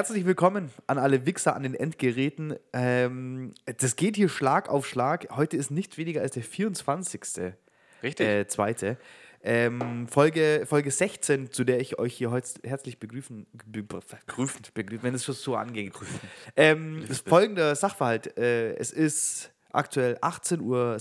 [0.00, 2.56] Herzlich willkommen an alle Wichser an den Endgeräten.
[2.72, 5.28] Ähm, das geht hier Schlag auf Schlag.
[5.36, 7.52] Heute ist nicht weniger als der 24.
[8.02, 8.26] Richtig.
[8.26, 8.96] Äh, zweite.
[9.42, 15.14] Ähm, Folge, Folge 16, zu der ich euch hier heute herzlich begrüßen, begrüßen, begrüßen wenn
[15.14, 15.92] es schon so angeht.
[16.56, 18.38] Ähm, ist folgender Sachverhalt.
[18.38, 20.96] Äh, es ist aktuell 18.16 Uhr,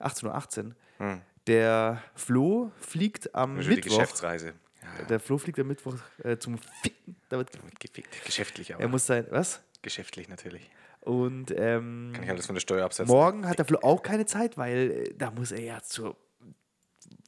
[0.00, 0.34] 18.18 Uhr.
[0.34, 0.74] 18.
[0.98, 1.20] Hm.
[1.46, 3.82] Der Flo fliegt am Mittwoch.
[3.82, 4.54] Geschäftsreise.
[4.98, 7.16] Ja, Der Flo fliegt am Mittwoch äh, zum Ficken.
[7.28, 8.24] Da wird, damit gefickt.
[8.24, 8.82] Geschäftlich aber.
[8.82, 9.60] er muss sein, was?
[9.82, 10.70] Geschäftlich natürlich.
[11.00, 13.12] Und ähm, Kann ich alles von der Steuer absetzen.
[13.14, 16.16] morgen hat der Flo auch keine Zeit, weil äh, da muss er ja zur.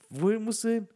[0.08, 0.88] Wohin musst du hin?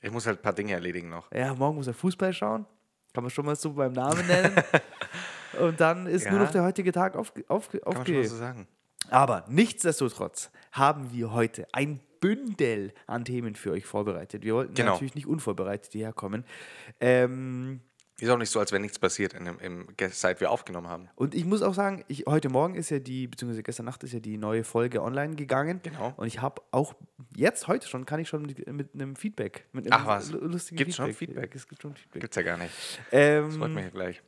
[0.00, 1.30] Ich muss halt ein paar Dinge erledigen noch.
[1.32, 2.66] Ja, morgen muss er Fußball schauen.
[3.14, 4.54] Kann man schon mal so beim Namen nennen.
[5.60, 6.44] Und dann ist nur Ja.
[6.44, 8.12] noch der heutige Tag auf, auf, Kann man schon aufge.
[8.12, 8.68] mal so sagen.
[9.08, 14.42] Aber nichtsdestotrotz haben wir heute ein Bündel an Themen für euch vorbereitet.
[14.42, 14.92] Wir wollten Genau.
[14.92, 16.44] natürlich nicht unvorbereitet hierher kommen.
[17.00, 17.80] Ähm,
[18.18, 21.08] Ist auch nicht so, als wäre nichts passiert, in ge- seit wir aufgenommen haben.
[21.16, 24.12] Und ich muss auch sagen, ich, heute Morgen ist ja die, beziehungsweise gestern Nacht ist
[24.14, 25.80] ja die neue Folge online gegangen.
[25.82, 26.14] Genau.
[26.16, 26.94] Und ich habe auch
[27.36, 30.38] jetzt, heute schon, kann ich schon mit, mit einem Feedback, mit einem Ach was, lu-
[30.38, 31.34] lustigen gibt's schon Feedback.
[31.42, 31.54] Feedback?
[31.56, 32.22] Es gibt schon Feedback.
[32.22, 32.72] Gibt's ja gar nicht.
[33.12, 34.22] Ähm, Das freut mich ja gleich.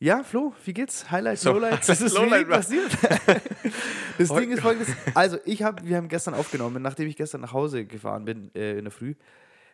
[0.00, 1.10] Ja, Flo, wie geht's?
[1.10, 1.86] Highlights, So, Lowlights?
[1.86, 2.90] Das ist Lowlight passiert.
[4.18, 4.88] das Ding ist folgendes.
[5.14, 8.78] Also, ich habe, wir haben gestern aufgenommen, nachdem ich gestern nach Hause gefahren bin, äh,
[8.78, 9.14] in der Früh,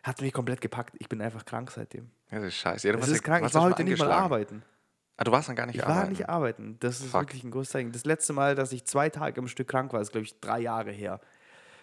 [0.03, 0.95] hat mich komplett gepackt.
[0.99, 2.09] Ich bin einfach krank seitdem.
[2.31, 2.87] Ja, das ist scheiße.
[2.87, 3.45] Ja, warst ist krank.
[3.45, 4.63] Ich war heute nicht mal arbeiten.
[5.17, 5.99] Ah, du warst dann gar nicht Ich arbeiten.
[6.01, 6.77] war nicht arbeiten.
[6.79, 7.21] Das ist Fuck.
[7.21, 7.91] wirklich ein großes Zeichen.
[7.91, 10.59] Das letzte Mal, dass ich zwei Tage am Stück krank war, ist, glaube ich, drei
[10.59, 11.19] Jahre her.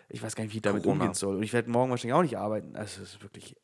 [0.08, 1.00] Ich weiß gar nicht, wie ich damit Corona.
[1.04, 1.36] umgehen soll.
[1.36, 2.76] Und ich werde morgen wahrscheinlich auch nicht arbeiten.
[2.76, 3.56] Also, es ist wirklich.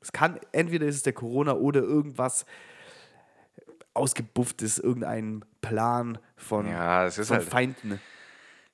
[0.00, 2.44] Es kann, entweder ist es der Corona oder irgendwas
[3.96, 8.00] ausgebufftes, irgendein Plan von, Ja, es ist von halt- Feinden.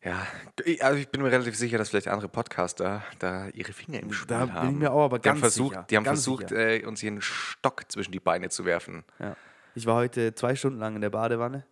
[0.04, 0.26] Ja,
[0.64, 4.12] ich- also ich bin mir relativ sicher, dass vielleicht andere Podcaster da ihre Finger im
[4.12, 4.52] Spiel Da haben.
[4.66, 6.82] bin ich mir auch aber die haben ganz versucht, sicher, Die haben ganz versucht, äh,
[6.84, 9.04] uns hier einen Stock zwischen die Beine zu werfen.
[9.20, 9.36] Ja.
[9.76, 11.64] Ich war heute zwei Stunden lang in der Badewanne.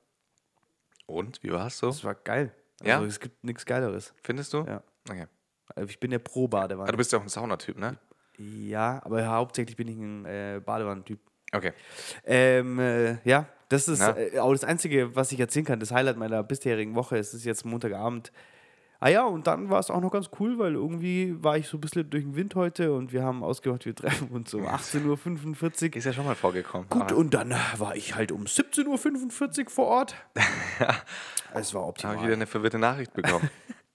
[1.07, 1.89] Und, wie war es so?
[1.89, 2.55] Das war geil.
[2.81, 3.03] Also, Ja?
[3.05, 4.15] es gibt nichts Geileres.
[4.23, 4.65] Findest du?
[4.65, 4.83] Ja.
[5.09, 5.27] Okay.
[5.75, 6.91] Also ich bin ja pro Ah, Badewanne.
[6.91, 7.99] du bist ja auch ein Saunatyp, ne?
[8.39, 11.21] Ja, aber hauptsächlich bin ich ein äh, Badewannentyp.
[11.53, 11.73] Okay.
[12.25, 14.17] Ähm, äh, ja, das ist Na?
[14.17, 15.81] äh, auch das Einzige, was ich erzählen kann.
[15.81, 17.17] Das Highlight meiner bisherigen Woche.
[17.19, 18.33] Es ist jetzt Montagabend.
[19.03, 21.79] Ah ja, und dann war es auch noch ganz cool, weil irgendwie war ich so
[21.79, 25.89] ein bisschen durch den Wind heute und wir haben ausgemacht, wir treffen uns um 18.45
[25.93, 25.97] Uhr.
[25.97, 26.87] Ist ja schon mal vorgekommen.
[26.91, 30.15] Gut, Aber und dann war ich halt um 17.45 Uhr vor Ort.
[31.53, 32.33] Es war habe ich wieder optimal.
[32.33, 33.51] eine verwirrte Nachricht bekommen.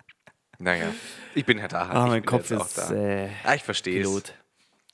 [0.60, 0.88] naja,
[1.36, 1.88] ich bin ja da.
[1.90, 2.94] Ah, ich mein Kopf jetzt auch ist da.
[2.94, 4.34] äh, ah, ich verstehe es.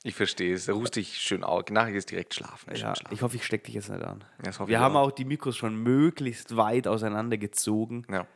[0.04, 0.68] Ich verstehe es.
[0.68, 1.70] Ruhst dich schön auf.
[1.70, 2.70] Nachricht ist direkt schlafen.
[2.70, 3.06] Ja, schlafen.
[3.10, 4.24] ich hoffe, ich stecke dich jetzt nicht an.
[4.66, 5.08] Wir haben auch.
[5.08, 8.06] auch die Mikros schon möglichst weit auseinandergezogen.
[8.10, 8.26] Ja,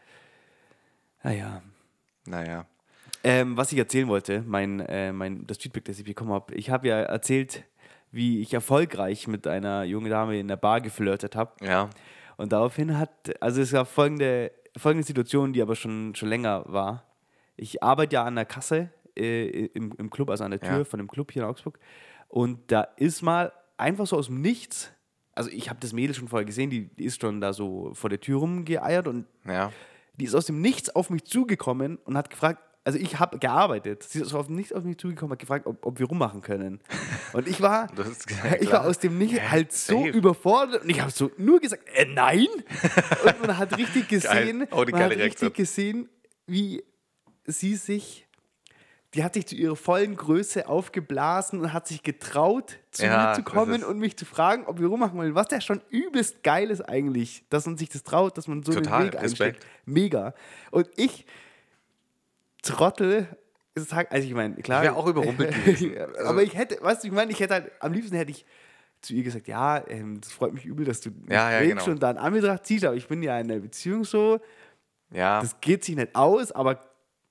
[1.22, 1.62] Naja,
[2.26, 2.66] naja.
[3.24, 6.54] Ähm, was ich erzählen wollte, mein, äh, mein, das Feedback, das ich bekommen habe.
[6.54, 7.64] Ich habe ja erzählt,
[8.12, 11.52] wie ich erfolgreich mit einer jungen Dame in der Bar geflirtet habe.
[11.64, 11.90] Ja,
[12.36, 13.10] Und daraufhin hat,
[13.42, 17.04] also es gab folgende, folgende Situation, die aber schon, schon länger war.
[17.56, 20.84] Ich arbeite ja an der Kasse äh, im, im Club, also an der Tür Ja.
[20.84, 21.78] von dem Club hier in Augsburg.
[22.28, 24.92] Und da ist mal einfach so aus dem Nichts,
[25.34, 28.10] also ich habe das Mädel schon vorher gesehen, die, die ist schon da so vor
[28.10, 29.72] der Tür rumgeeiert und ja.
[30.14, 34.04] die ist aus dem Nichts auf mich zugekommen und hat gefragt, also ich habe gearbeitet,
[34.04, 36.80] sie ist aus dem Nichts auf mich zugekommen, hat gefragt, ob, ob wir rummachen können.
[37.32, 37.88] Und ich war,
[38.60, 40.08] ich war aus dem Nichts halt so safe.
[40.16, 42.46] überfordert und ich habe so nur gesagt, äh, nein.
[43.24, 46.08] Und man hat richtig gesehen, Oh, man hat richtig gesehen,
[46.46, 46.82] wie
[47.44, 48.25] sie sich,
[49.16, 53.34] die hat sich zu ihrer vollen Größe aufgeblasen und hat sich getraut, zu Ja, mir
[53.34, 55.34] zu kommen und mich zu fragen, ob wir rummachen wollen.
[55.34, 58.72] Was ja schon übelst geil ist eigentlich, dass man sich das traut, dass man so
[58.72, 59.56] Total, den Weg einschlägt.
[59.56, 59.66] Respekt.
[59.86, 60.34] Mega.
[60.70, 61.24] Und ich,
[62.62, 63.26] Trottel,
[63.74, 64.82] sag, also ich meine, klar.
[64.82, 65.96] Ich wär auch überrumpelt gewesen.
[65.98, 68.44] Also- aber ich hätte, weißt du, ich meine, ich hätte halt, am liebsten hätte ich
[69.00, 71.84] zu ihr gesagt, ja, ähm, das freut mich übel, dass du Ja, ja, genau.
[71.84, 74.40] und da in Anbetracht ziehst, aber ich bin ja in einer Beziehung so,
[75.10, 76.80] Ja, das geht sich nicht aus, aber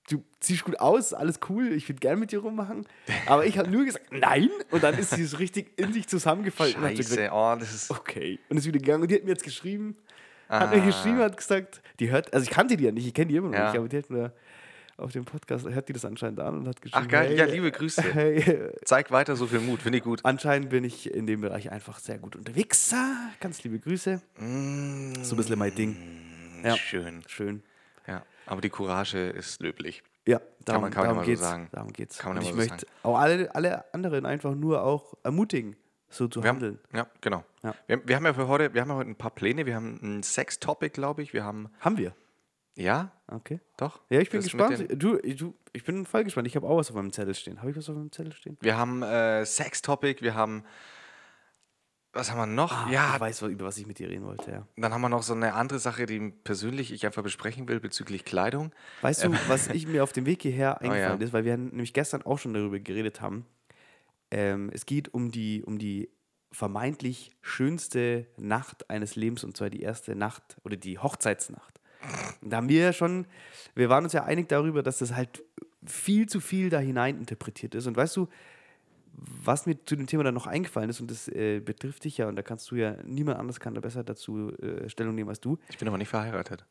[0.10, 2.86] du siehst gut aus, alles cool, ich würde gerne mit dir rummachen.
[3.25, 6.74] Aber ich habe nur gesagt, nein, und dann ist sie so richtig in sich zusammengefallen
[6.74, 7.30] so gesagt, scheiße.
[7.34, 7.92] Oh, das ist...
[7.92, 8.40] okay.
[8.50, 9.96] Und ist wieder gegangen und die hat mir jetzt geschrieben,
[10.50, 10.86] hat mir Ah.
[10.86, 13.48] geschrieben, hat gesagt, die hört, also ich kannte die ja nicht, ich kenne die immer
[13.50, 13.68] noch Ja.
[13.72, 14.31] nicht, aber die hat mir
[14.98, 17.46] auf dem Podcast, hört die das anscheinend an und hat geschrieben, Ach geil, hey, ja,
[17.46, 18.01] liebe Grüße.
[18.13, 20.22] Hey, Zeig weiter so viel Mut, finde ich gut.
[20.24, 22.94] anscheinend bin ich in dem Bereich einfach sehr gut unterwegs.
[22.94, 24.22] Ah, Ganz liebe Grüße.
[24.38, 25.98] Mm, So ein bisschen mein Ding.
[26.63, 26.78] Ja.
[26.78, 27.24] Schön.
[27.28, 27.62] Schön.
[28.45, 30.03] Aber die Courage ist löblich.
[30.27, 31.42] Ja, darum, man- kann man darum ja mal so geht's.
[31.42, 31.69] sagen.
[31.71, 32.18] Darum geht's.
[32.18, 35.75] Kann man und ich so möchte auch alle, alle anderen einfach nur auch ermutigen,
[36.09, 36.80] so zu Wir handeln.
[36.89, 37.44] haben, ja, genau.
[37.63, 37.75] Ja.
[37.88, 39.65] Wir, wir haben ja für heute, wir haben ja heute ein paar Pläne.
[39.65, 41.33] Wir haben ein Sex-Topic, glaube ich.
[41.33, 42.15] Wir haben, Haben wir.
[42.75, 43.59] ja, Okay.
[43.77, 44.01] doch.
[44.09, 44.86] Ja, ich bin Das gespannt.
[44.94, 46.48] Du, du, ich bin voll gespannt.
[46.48, 47.59] Ich habe auch was auf meinem Zettel stehen.
[47.59, 48.57] Habe ich was auf meinem Zettel stehen?
[48.62, 50.63] Wir haben äh, Sex-Topic, wir haben
[52.15, 52.71] Was haben wir noch?
[52.71, 54.67] Ah, ja, Ich weiß, über was ich mit dir reden wollte, ja.
[54.77, 58.23] dann haben wir noch so eine andere Sache, die persönlich ich einfach besprechen will bezüglich
[58.23, 58.71] Kleidung.
[59.01, 61.25] Weißt du, was ich mir auf dem Weg hierher eingefallen Oh ja.
[61.25, 63.45] ist, weil wir nämlich gestern auch schon darüber geredet haben.
[64.31, 66.09] Ähm, es geht um die, um die
[66.53, 71.81] vermeintlich schönste Nacht eines Lebens und zwar die erste Nacht oder die Hochzeitsnacht.
[72.41, 73.27] Und da haben wir ja schon,
[73.75, 75.44] wir waren uns ja einig darüber, dass das halt
[75.85, 77.88] viel zu viel da hinein interpretiert ist.
[77.88, 78.29] Und weißt du,
[79.17, 82.27] was mir zu dem Thema dann noch eingefallen ist, und das äh, betrifft dich ja,
[82.27, 85.39] und da kannst du ja, niemand anders kann da besser dazu äh, Stellung nehmen als
[85.39, 86.65] du, Ich bin aber nicht verheiratet.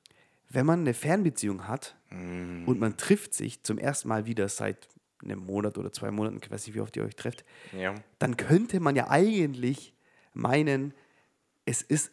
[0.51, 2.69] wenn man eine Fernbeziehung hat Mm.
[2.69, 4.89] und man trifft sich zum ersten Mal wieder seit
[5.23, 7.95] einem Monat oder zwei Monaten, ich weiß nicht, wie oft ihr euch trefft, Ja.
[8.19, 9.95] dann könnte man ja eigentlich
[10.35, 10.93] meinen,
[11.65, 12.13] es ist,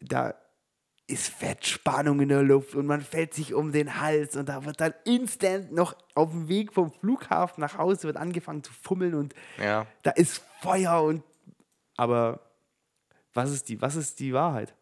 [0.00, 0.34] da
[1.10, 4.80] ist Fettspannung in der Luft und man fällt sich um den Hals und da wird
[4.80, 9.34] dann instant noch auf dem Weg vom Flughafen nach Hause wird angefangen zu fummeln und
[9.58, 9.86] Ja.
[10.02, 11.22] da ist Feuer und
[11.96, 12.40] aber
[13.34, 14.74] was ist die, was ist die Wahrheit?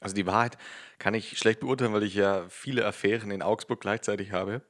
[0.00, 0.58] Also die Wahrheit
[0.98, 4.62] kann ich schlecht beurteilen, weil ich ja viele Affären in Augsburg gleichzeitig habe.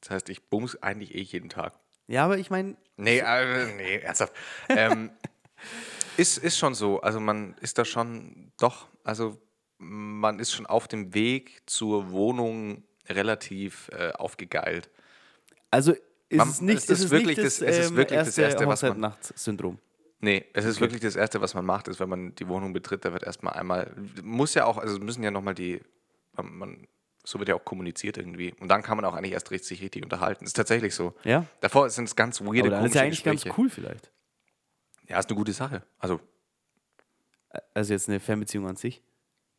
[0.00, 1.78] Das heißt, ich bums eigentlich eh jeden Tag.
[2.06, 4.32] Ja, aber ich meine, Nee, äh, nee, ernsthaft.
[4.70, 5.10] ähm,
[6.16, 7.00] ist, ist schon so.
[7.00, 9.38] Also man ist da schon, doch, also
[9.82, 14.90] man ist schon auf dem Weg zur Wohnung relativ äh, aufgegeilt.
[15.70, 15.92] Also
[16.28, 17.96] ist Man- es nicht, es ist ist es wirklich nicht das- das, es ist ähm,
[17.96, 19.78] wirklich das erste Erste, was man- Hochzeitnacht-Syndrom.
[20.20, 23.06] Nee, es ist wirklich das Erste, was man macht, ist, wenn man die Wohnung betritt,
[23.06, 23.90] da wird erstmal einmal,
[24.22, 25.80] muss ja auch, also müssen ja nochmal die,
[26.42, 26.86] man,
[27.24, 28.52] so wird ja auch kommuniziert irgendwie.
[28.60, 30.44] Und dann kann man auch eigentlich erst richtig, sich richtig unterhalten.
[30.44, 31.14] Ist tatsächlich so.
[31.24, 31.46] Ja?
[31.62, 33.60] Davor sind es ganz weirde, Aber dann ist ja eigentlich ganz Gespräche.
[33.60, 34.10] cool vielleicht.
[35.08, 35.82] Ja, ist eine gute Sache.
[35.98, 36.20] Also,
[37.74, 39.02] Also jetzt eine Fernbeziehung an sich.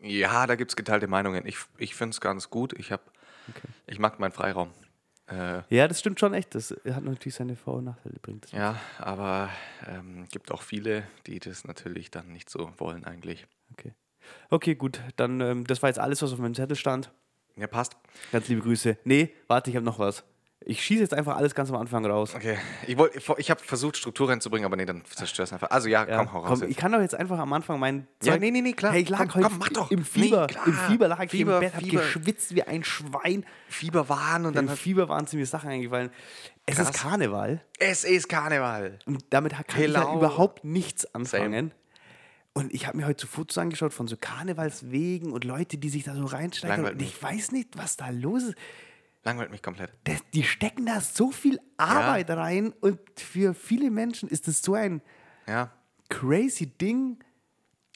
[0.01, 1.45] Ja, da gibt es geteilte Meinungen.
[1.45, 2.73] Ich, ich finde es ganz gut.
[2.79, 3.01] Ich, hab,
[3.49, 3.67] Okay.
[3.87, 4.71] ich mag meinen Freiraum.
[5.27, 6.53] Äh, Ja, das stimmt schon echt.
[6.55, 8.15] Das hat natürlich seine Vor- und Nachteile.
[8.21, 9.49] Bringt ja, aber
[9.87, 13.47] ähm, gibt auch viele, die das natürlich dann nicht so wollen eigentlich.
[13.73, 13.93] Okay.
[14.49, 15.01] okay, gut.
[15.15, 17.11] Dann, ähm, das war jetzt alles, was auf meinem Zettel stand.
[17.55, 17.95] Ja, passt.
[18.31, 18.97] Ganz liebe Grüße.
[19.03, 20.23] Nee, warte, ich habe noch was.
[20.63, 22.35] Ich schieße jetzt einfach alles ganz am Anfang raus.
[22.35, 22.55] Okay.
[22.85, 25.71] Ich, wollt- ich, ich habe versucht, Struktur reinzubringen, aber nee, dann zerstörst du einfach.
[25.71, 26.59] Also ja, Ja, komm, hau raus.
[26.59, 28.91] komm, ich kann doch jetzt einfach am Anfang meinen Ja, nee, nee, nee, klar.
[28.93, 30.45] Hey, ich lag Komm, heute komm, im Nee, Fieber.
[30.45, 30.67] klar.
[30.67, 32.01] Im Fieber lag ich Fieber, im Bett, hab Fieber.
[32.01, 33.43] geschwitzt wie ein Schwein.
[33.69, 36.11] Fieber waren und Im dann hat, Fieber waren mir Sachen eingefallen.
[36.67, 37.01] Es ist Krass.
[37.01, 37.61] Karneval.
[37.79, 38.99] es ist Karneval.
[39.07, 39.99] Und damit kann ich Hello.
[39.99, 41.71] ja überhaupt nichts anfangen.
[42.53, 46.03] Und ich habe mir heute so Fotos angeschaut von so Karnevalswegen und Leute, die sich
[46.03, 46.77] da so reinsteigern.
[46.83, 48.55] Langweilt Und ich weiß nicht, was da los ist.
[49.23, 49.91] Langweilt mich komplett.
[50.05, 54.73] Das, die stecken da so viel Arbeit rein und für viele Menschen ist das so
[54.73, 55.01] ein
[55.47, 55.71] Ja,
[56.09, 57.23] crazy Ding.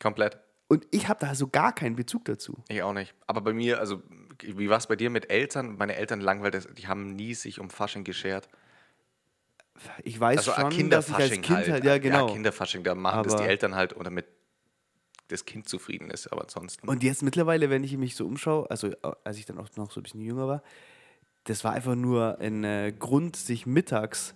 [0.02, 0.38] komplett.
[0.68, 2.64] Und ich habe da so gar keinen Bezug dazu.
[2.70, 3.14] Ich auch nicht.
[3.28, 4.02] Aber bei mir, also,
[4.42, 5.78] wie war es bei dir mit Eltern?
[5.78, 8.48] Meine Eltern langweilt es, die haben nie sich um Fasching geschert.
[10.04, 11.70] Ich weiß Also schon, ein dass ich als Kinderfasching Kind halt.
[11.72, 12.28] halt, ja genau.
[12.28, 14.26] Ja, Kinderfasching, da machen das die Aber- Eltern halt, oder mit
[15.28, 16.88] das Kind zufrieden ist, aber ansonsten.
[16.88, 19.92] Und jetzt mittlerweile, wenn ich mich so umschaue, also äh, als ich dann auch noch
[19.92, 20.64] so ein bisschen jünger war,
[21.46, 24.36] das war einfach nur ein äh, Grund, sich mittags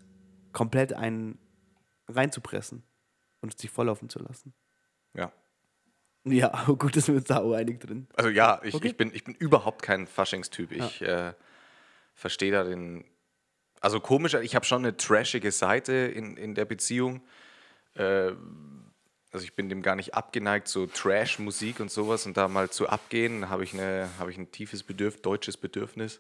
[0.54, 1.38] komplett einen
[2.08, 2.84] reinzupressen
[3.42, 4.54] und sich volllaufen zu lassen.
[5.14, 5.32] ja.
[6.26, 8.08] Ja, aber gut, dass wir uns da auch einig drin.
[8.16, 8.90] Also ja, ich, Okay.
[8.90, 10.74] ich, bin, ich bin überhaupt kein Faschingstyp.
[10.74, 11.34] Ich äh,
[12.14, 13.06] verstehe da den.
[13.80, 17.22] Also komisch, ich habe schon eine trashige Seite in, in der Beziehung.
[17.96, 18.34] Äh,
[19.32, 22.90] also ich bin dem gar nicht abgeneigt, so Trash-Musik und sowas und da mal zu
[22.90, 26.20] abgehen, habe ich, eine, habe ich ein tiefes Bedürf deutsches Bedürfnis.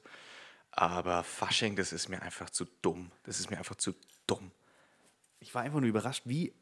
[0.71, 3.11] Aber Fasching, das ist mir einfach zu dumm.
[3.23, 3.93] Das ist mir einfach zu
[4.27, 4.51] dumm.
[5.39, 6.53] Ich war einfach nur überrascht, wie,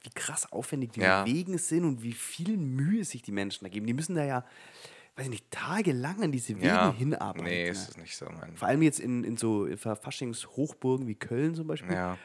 [0.00, 1.24] wie krass aufwendig die Ja.
[1.26, 3.86] Wegen sind und wie viel Mühe sich die Menschen da geben.
[3.86, 4.44] Die müssen da ja,
[5.16, 7.44] weiß ich nicht, tagelang an diese Wege Ja, hinarbeiten.
[7.44, 7.70] nee, ne?
[7.70, 8.56] es ist nicht so mein.
[8.56, 11.92] Vor allem jetzt in, in so Faschingshochburgen wie Köln zum Beispiel.
[11.92, 12.18] Ja.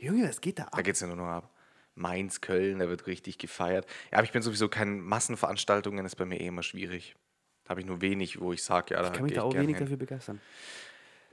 [0.00, 0.84] Junge, was geht da Da ab?
[0.84, 1.50] geht es ja nur noch ab.
[1.94, 3.86] Mainz, Köln, da wird richtig gefeiert.
[4.12, 7.16] Ja, aber ich bin sowieso kein Massenveranstaltungen, ist bei mir eh immer schwierig.
[7.66, 9.52] Da habe ich nur wenig, wo ich sage, ja, da Ich kann mich da auch
[9.52, 9.84] wenig hin.
[9.84, 10.40] dafür begeistern.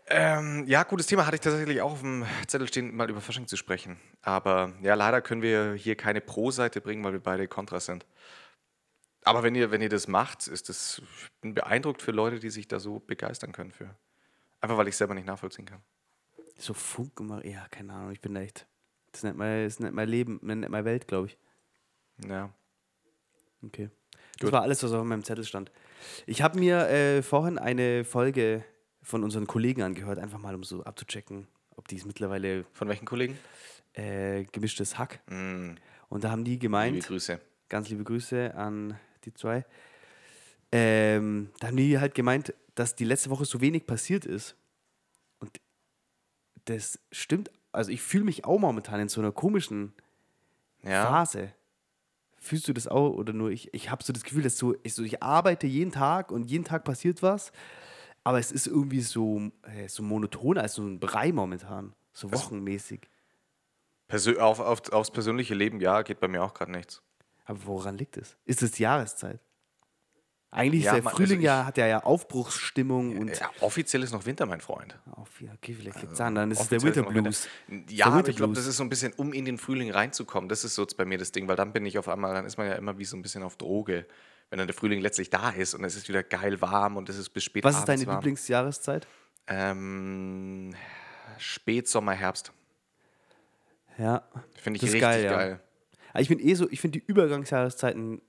[0.07, 3.47] Ähm, ja, gutes Thema hatte ich tatsächlich auch auf dem Zettel stehen, mal über Fasching
[3.47, 3.99] zu sprechen.
[4.21, 8.05] Aber ja, leider können wir hier keine Pro-Seite bringen, weil wir beide Kontra sind.
[9.23, 12.49] Aber wenn ihr, wenn ihr das macht, ist das, ich bin beeindruckt für Leute, die
[12.49, 13.95] sich da so begeistern können für.
[14.59, 15.81] Einfach weil ich selber nicht nachvollziehen kann.
[16.57, 18.67] So Funken, mal- ja, keine Ahnung, ich bin echt.
[19.11, 21.37] Das ist nicht mein, das ist nicht mein Leben, nicht meine Welt, glaube ich.
[22.27, 22.49] Ja.
[23.63, 23.89] Okay.
[24.39, 25.71] Das war alles, was auf meinem Zettel stand.
[26.25, 28.63] Ich habe mir äh, vorhin eine Folge
[29.01, 33.05] von unseren Kollegen angehört, einfach mal um so abzuchecken, ob die es mittlerweile Von welchen
[33.05, 33.37] Kollegen?
[33.93, 35.19] äh, gemischtes Hack.
[35.29, 35.75] Mm,
[36.09, 37.39] Und da haben die liebe gemeint, Grüße.
[37.69, 39.65] ganz liebe Grüße an die zwei.
[40.71, 44.55] Ähm, da haben die halt gemeint, dass die letzte Woche so wenig passiert ist.
[45.39, 45.59] Und
[46.65, 47.51] das stimmt.
[47.71, 49.93] Also ich fühle mich auch momentan in so einer komischen
[50.83, 51.05] Ja.
[51.05, 51.53] Phase.
[52.43, 53.73] Fühlst du das auch oder nur ich?
[53.73, 56.65] Ich habe so das Gefühl, dass so ich, so, ich arbeite jeden Tag und jeden
[56.65, 57.53] Tag passiert was,
[58.25, 59.49] aber es ist irgendwie so,
[59.87, 63.09] so monoton als so ein Brei momentan, so Also wochenmäßig.
[64.07, 67.01] Persö auf, auf, aufs persönliche Leben, ja, geht bei mir auch gerade nichts.
[67.45, 68.37] Aber woran liegt es?
[68.45, 69.39] Ist es die Jahreszeit?
[70.53, 74.03] Eigentlich Ja, ist der man- Frühling also ja, hat ja, ja Aufbruchsstimmung und Ja, offiziell
[74.03, 74.97] ist noch Winter, mein Freund.
[75.11, 77.21] auf, ja, okay, vielleicht liegt es an, dann ist es der Winter Winter.
[77.23, 77.47] Blues.
[77.89, 80.49] Ja, Der aber ich glaube, das ist so ein bisschen, um in den Frühling reinzukommen.
[80.49, 82.45] Das ist so jetzt bei mir das Ding, weil dann bin ich auf einmal, dann
[82.45, 84.05] ist man ja immer wie so ein bisschen auf Droge.
[84.49, 87.17] Wenn dann der Frühling letztlich da ist und es ist wieder geil warm und es
[87.17, 88.17] ist bis spät Was ist deine warm.
[88.17, 89.07] Lieblingsjahreszeit?
[89.47, 90.75] Ähm,
[91.39, 92.51] Spätsommer, Herbst.
[93.97, 94.23] Ja.
[94.61, 95.59] Finde ich richtig geil, geil.
[96.11, 98.21] Aber ich bin eh so, ich finde die Übergangsjahreszeiten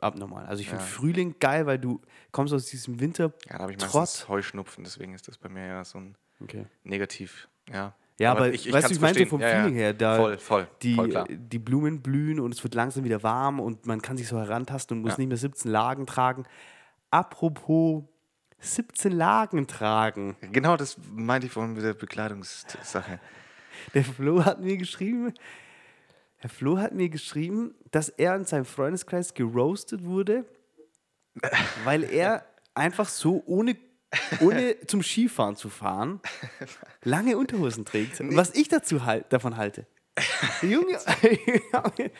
[0.00, 0.46] abnormal.
[0.46, 0.88] Also ich finde Ja.
[0.88, 2.00] Frühling geil, weil du
[2.32, 3.32] kommst aus diesem Winter.
[3.48, 6.66] Ja, da habe ich meistens Heuschnupfen, deswegen ist das bei mir ja so ein Okay.
[6.84, 7.48] negativ.
[7.72, 9.56] Ja, Ja, aber, ich, ich weißt du, ich meinte vom Ja, ja.
[9.62, 13.22] Feeling her, da voll, voll, die, voll die Blumen blühen und es wird langsam wieder
[13.22, 15.18] warm und man kann sich so herantasten und muss Ja.
[15.18, 16.44] nicht mehr 17 Lagen tragen.
[17.10, 18.04] Apropos
[18.60, 20.36] 17 Lagen tragen.
[20.40, 23.20] Genau, das meinte ich vorhin mit der Bekleidungssache.
[23.94, 25.32] Der Flo hat mir geschrieben,
[26.42, 30.44] der Flo hat mir geschrieben, dass er in seinem Freundeskreis geroastet wurde,
[31.84, 33.76] weil er einfach so ohne,
[34.40, 36.20] ohne zum Skifahren zu fahren
[37.02, 38.20] lange Unterhosen trägt.
[38.20, 39.86] Und was ich dazu halt, davon halte.
[40.62, 40.98] Junge,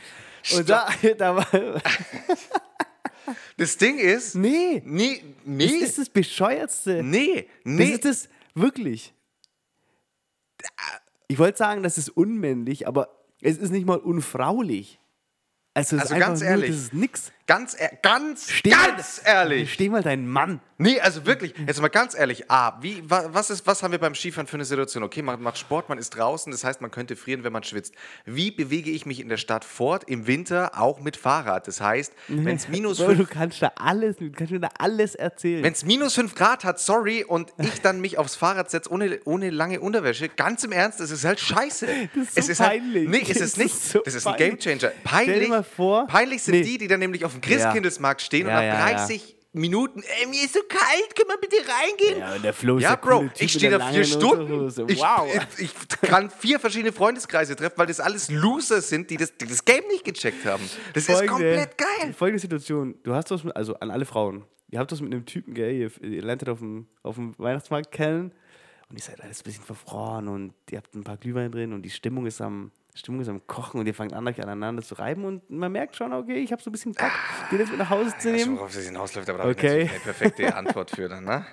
[0.57, 1.83] und da, da war,
[3.57, 7.03] Das Ding ist, nee, nee, das nee, ist das Bescheuertste.
[7.03, 7.91] nee, Das nee.
[7.91, 9.13] ist es wirklich.
[11.27, 15.01] Ich wollte sagen, das ist unmännlich, aber es ist nicht mal unfraulich.
[15.75, 16.71] Also, es Also ganz nur, ehrlich.
[16.71, 17.33] das ist nix.
[17.49, 19.73] Ganz, ehr- ganz, Steh ganz mal, ehrlich.
[19.73, 20.61] Steh mal deinen Mann.
[20.81, 22.49] Nee, also wirklich, jetzt mal ganz ehrlich.
[22.53, 25.03] A, wie, wa, was, ist, was haben wir beim Skifahren für eine Situation?
[25.03, 27.95] Okay, man macht Sport, man ist draußen, das heißt, man könnte frieren, wenn man schwitzt.
[28.27, 31.67] Wie bewege ich mich in der Stadt fort, im Winter auch mit Fahrrad?
[31.67, 34.69] Das heißt, wenn es minus Bro, du 5 kannst da alles, du kannst mir da
[34.79, 35.65] alles erzählen.
[35.65, 39.19] Wenn es minus 5 Grad hat, sorry, und ich dann mich aufs Fahrrad setze ohne,
[39.25, 41.87] ohne lange Unterwäsche, ganz im Ernst, das ist halt scheiße.
[42.15, 43.09] Das ist so es ist peinlich.
[43.09, 43.75] Halt, nee, ist Das es nicht.
[43.75, 44.61] ist so das ist ein peinlich.
[44.65, 44.79] Gamechanger.
[44.79, 45.03] Stell dir
[45.33, 46.63] Peinlich, mal vor- peinlich sind Nee.
[46.63, 48.91] die, die dann nämlich auf dem Christkindlesmarkt stehen und nach ja.
[48.91, 52.19] 30 Minuten, ey, mir ist so kalt, können wir bitte reingehen?
[52.21, 54.69] Ja, und der Flo ist Ja, Bro, Typ ich stehe da vier Stunden.
[54.89, 55.27] Ich, Wow.
[55.59, 59.47] ich, ich kann vier verschiedene Freundeskreise treffen, weil das alles Loser sind, die das, die
[59.47, 60.63] das Game nicht gecheckt haben.
[60.93, 62.13] Das ist komplett geil.
[62.13, 65.25] Folgende Situation: Du hast das, mit, also an alle Frauen, ihr habt das mit einem
[65.25, 65.73] Typen, gell?
[65.73, 68.33] Ihr, ihr lernt auf dem, auf dem Weihnachtsmarkt kennen
[68.91, 71.83] und ihr seid alles ein bisschen verfroren und ihr habt ein paar Glühwein drin und
[71.83, 74.95] die Stimmung ist am, Stimmung ist am Kochen und ihr fangt an, euch aneinander zu
[74.97, 77.11] reiben und man merkt schon, okay, ich habe so ein bisschen Bock,
[77.51, 78.59] den jetzt mit nach Hause zu Ich weiß nehmen.
[78.59, 79.69] worauf das hinausläuft, aber da Okay.
[79.69, 81.47] habe ich eine perfekte Antwort für dann, ne?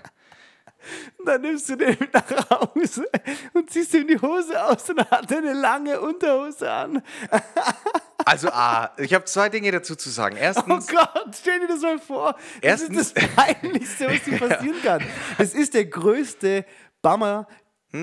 [1.18, 3.08] Und dann nimmst du den mit nach Hause
[3.54, 7.02] und ziehst ihm die Hose aus und hat eine lange Unterhose an.
[8.28, 10.36] Also, A, ich habe zwei Dinge dazu zu sagen.
[10.36, 12.34] Oh Erstens, Gott, stell dir das mal vor.
[12.60, 15.04] Das Erstens- ist das Peinlichste, was dir passieren kann.
[15.38, 16.66] Das ist der größte
[17.04, 17.48] Bummer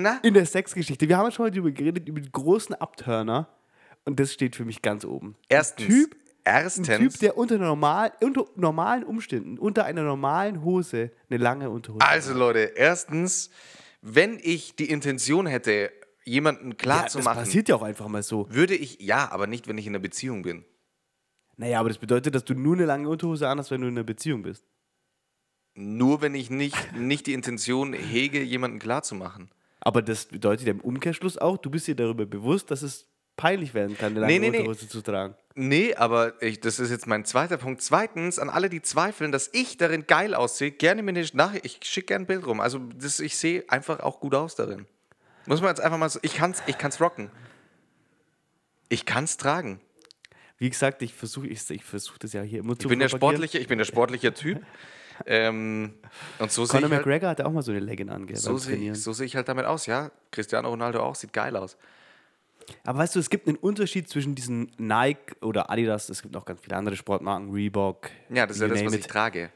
[0.01, 1.07] na, in der Sexgeschichte.
[1.07, 3.47] Wir haben ja schon mal darüber geredet, über die großen Abturner.
[4.05, 5.35] Und das steht für mich ganz oben.
[5.47, 10.63] erstens, Ein Typ, erstens, ein Typ, der unter, normal, unter normalen Umständen, unter einer normalen
[10.63, 13.49] Hose, eine lange Unterhose also Leute, erstens,
[14.01, 15.91] wenn ich die Intention hätte,
[16.25, 18.47] jemanden ja, klar Das zu machen, passiert ja auch einfach mal so.
[18.49, 20.65] würde ich, ja, aber nicht, wenn ich in einer Beziehung bin.
[21.55, 24.03] Naja, aber das bedeutet, dass du nur eine lange Unterhose anhast, wenn du in einer
[24.03, 24.65] Beziehung bist.
[25.75, 29.49] Nur wenn ich nicht, nicht die Intention hege, jemanden klar zu machen.
[29.85, 33.73] Aber das bedeutet ja im Umkehrschluss auch, du bist dir darüber bewusst, dass es peinlich
[33.73, 34.57] werden kann, eine lange Nee, nee, nee.
[34.59, 35.35] Unterhose zu tragen.
[35.55, 37.81] Nee, aber ich, das ist jetzt mein zweiter Punkt.
[37.81, 41.79] Zweitens, an alle, die zweifeln, dass ich darin geil aussehe, gerne mir eine Nachricht, ich
[41.83, 42.61] schicke gerne ein Bild rum.
[42.61, 44.85] Also das, ich sehe einfach auch gut aus darin.
[45.45, 47.29] Muss man jetzt einfach mal so, ich kann's, ich kann's rocken.
[48.87, 49.81] Ich kann's tragen.
[50.57, 53.09] Wie gesagt, ich versuche ich, ich versuch das ja hier immer zu Ich bin der
[53.09, 54.61] sportliche, ich bin der sportliche Typ.
[55.25, 55.93] ähm,
[56.39, 59.13] und so Conor halt, McGregor hatte auch mal so eine Legging ange so sehe so
[59.13, 60.11] sehe ich halt damit aus, ja.
[60.31, 61.77] Cristiano Ronaldo auch, sieht geil aus.
[62.85, 66.45] Aber weißt du, es gibt einen Unterschied zwischen diesen Nike oder Adidas, es gibt noch
[66.45, 68.09] ganz viele andere Sportmarken, Reebok.
[68.29, 69.11] Ja, das ist ja das, was name ich it.
[69.11, 69.51] trage.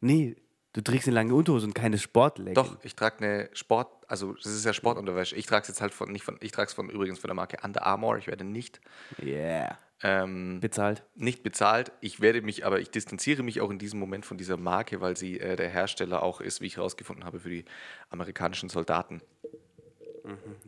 [0.00, 0.36] Nee,
[0.72, 2.54] du trägst eine lange Unterhose und keine Sportlegging.
[2.54, 5.36] Doch, ich trage eine Sport, also das ist ja Sportunterwäsche.
[5.36, 7.34] Ich trage es jetzt halt von, nicht von, ich trage es von übrigens von der
[7.34, 8.18] Marke Under Armour.
[8.18, 8.80] Ich werde nicht,
[9.22, 9.78] Yeah.
[10.02, 11.04] Ähm, Bezahlt.
[11.14, 11.92] nicht bezahlt.
[12.00, 15.16] Ich werde mich, aber ich distanziere mich auch in diesem Moment von dieser Marke, weil
[15.16, 17.64] sie äh, der Hersteller auch ist, wie ich herausgefunden habe, für die
[18.10, 19.22] amerikanischen Soldaten.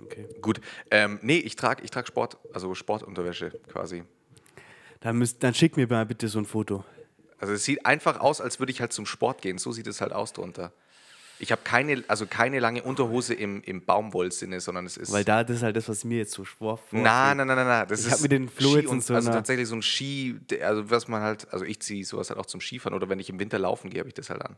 [0.03, 0.27] Okay.
[0.41, 0.61] Gut,
[0.91, 4.05] ähm, nee, ich trage ich trag Sport, also Sportunterwäsche quasi.
[5.01, 6.85] Dann, müsst, dann schick mir mal bitte so ein Foto.
[7.39, 9.59] Also es sieht einfach aus, als würde ich halt zum Sport gehen.
[9.59, 10.73] So sieht es halt aus drunter.
[11.39, 15.13] Ich habe keine, also keine lange Unterhose im, im Baumwollsinne, sondern es ist.
[15.13, 17.67] Weil da, das ist halt das, was mir jetzt so schwor Nein, nein, nein, nein,
[17.67, 17.87] nein.
[17.89, 20.39] Das Ich ist hab mir den Flo jetzt und, so Also tatsächlich so ein Ski,
[20.63, 23.29] also was man halt, also ich ziehe sowas halt auch zum Skifahren oder wenn ich
[23.31, 24.57] im Winter laufen gehe, habe ich das halt an.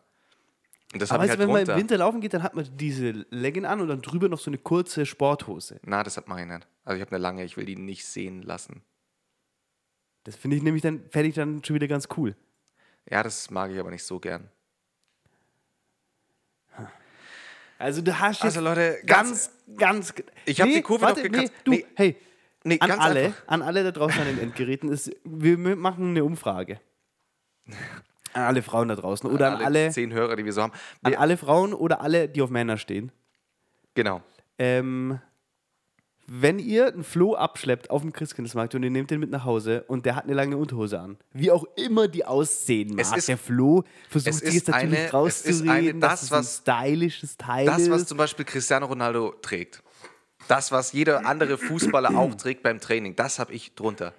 [0.93, 1.73] Und das Aber habe ich halt du, wenn man drunter.
[1.73, 4.51] im Winter laufen geht, dann hat man diese Legging an und dann drüber noch so
[4.51, 5.81] eine kurze Sporthose.
[5.85, 6.67] Na, das hat ich nicht.
[6.85, 8.83] Also ich habe eine lange, ich will die nicht sehen lassen.
[10.25, 12.37] Das finde ich nämlich dann, fände ich dann schon wieder ganz cool.
[13.11, 14.49] Ja, das mag ich aber nicht so gern.
[17.79, 20.15] Also du hast Also, Leute, ganz, ganz...
[20.45, 21.53] Ich hab die Kurve noch warte, nee, gekratzt.
[21.65, 21.87] du, Nee.
[21.95, 22.17] hey,
[22.65, 23.43] Nee, an ganz alle, einfach.
[23.47, 26.81] an alle da draußen an den Endgeräten, ist, wir machen eine Umfrage.
[28.33, 30.73] An alle Frauen da draußen oder an alle, zehn Hörer, die wir so haben.
[31.03, 33.13] an Wir, alle Frauen oder alle, die auf Männer stehen.
[33.95, 34.21] genau.
[34.59, 35.21] Ähm,
[36.29, 39.85] wenn ihr einen Floh abschleppt auf dem Christkindlesmarkt und ihr nehmt den mit nach Hause
[39.89, 43.29] und der hat eine lange Unterhose an, wie auch immer die aussehen mag, Es ist-
[43.29, 46.33] der Floh versucht es sich ist jetzt natürlich eine- es rauszureden, eine- dass das, es
[46.33, 49.83] ein was- stylisches Teil Das, was zum Beispiel Cristiano Ronaldo trägt.
[50.49, 54.13] Das, was jeder andere Fußballer auch trägt beim Training, das habe ich drunter.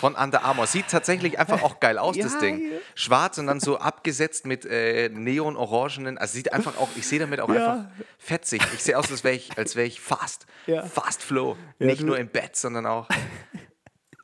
[0.00, 0.66] Von Under Armour.
[0.66, 2.72] Sieht tatsächlich einfach auch geil aus, das Ja, Ding.
[2.72, 2.78] ja.
[2.94, 6.16] Schwarz und dann so abgesetzt mit äh, neon-orangenen.
[6.18, 7.72] Also sieht einfach auch, ich sehe damit auch Ja.
[7.72, 7.84] einfach
[8.18, 8.62] fetzig.
[8.74, 10.46] Ich sehe aus, als wäre ich, als wär ich fast.
[10.92, 11.56] Fast Flow.
[11.78, 13.08] Nicht nur im Bett, sondern auch.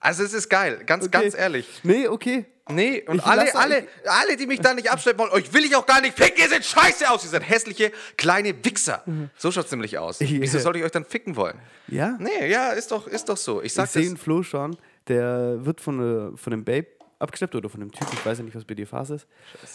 [0.00, 1.20] Also es ist geil, ganz, Okay.
[1.22, 1.68] ganz ehrlich.
[1.82, 2.46] Nee, okay.
[2.68, 5.76] Nee, und Ich alle, alle, alle, die mich da nicht abschleppen wollen, euch will ich
[5.76, 9.04] auch gar nicht ficken, ihr seht scheiße aus, ihr seid hässliche kleine Wichser.
[9.36, 10.18] So schaut es nämlich aus.
[10.18, 10.26] Ja.
[10.28, 11.58] Wieso soll ich euch dann ficken wollen?
[11.86, 12.16] Ja?
[12.18, 13.60] Nee, ja, ist doch, ist doch so.
[13.60, 14.20] Ich Ich sag sehe das.
[14.20, 14.76] Flo schon,
[15.08, 18.44] der wird von, äh, von einem Babe abgeschleppt oder von einem Typ, ich weiß ja
[18.44, 19.28] nicht, was bei dir Phase ist.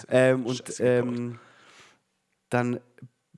[0.09, 1.39] Ähm, und Scheiße ähm,
[2.49, 2.79] dann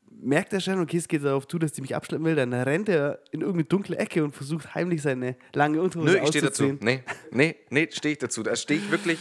[0.10, 2.90] merkt er schon, okay, es geht darauf zu, dass die mich abschleppen will, dann rennt
[2.90, 6.78] er in irgendeine dunkle Ecke und versucht heimlich seine lange Unterhose Nö, ich stehe dazu.
[6.80, 8.44] Nee, nee, nee, stehe ich dazu.
[8.44, 9.20] Da stehe ich wirklich.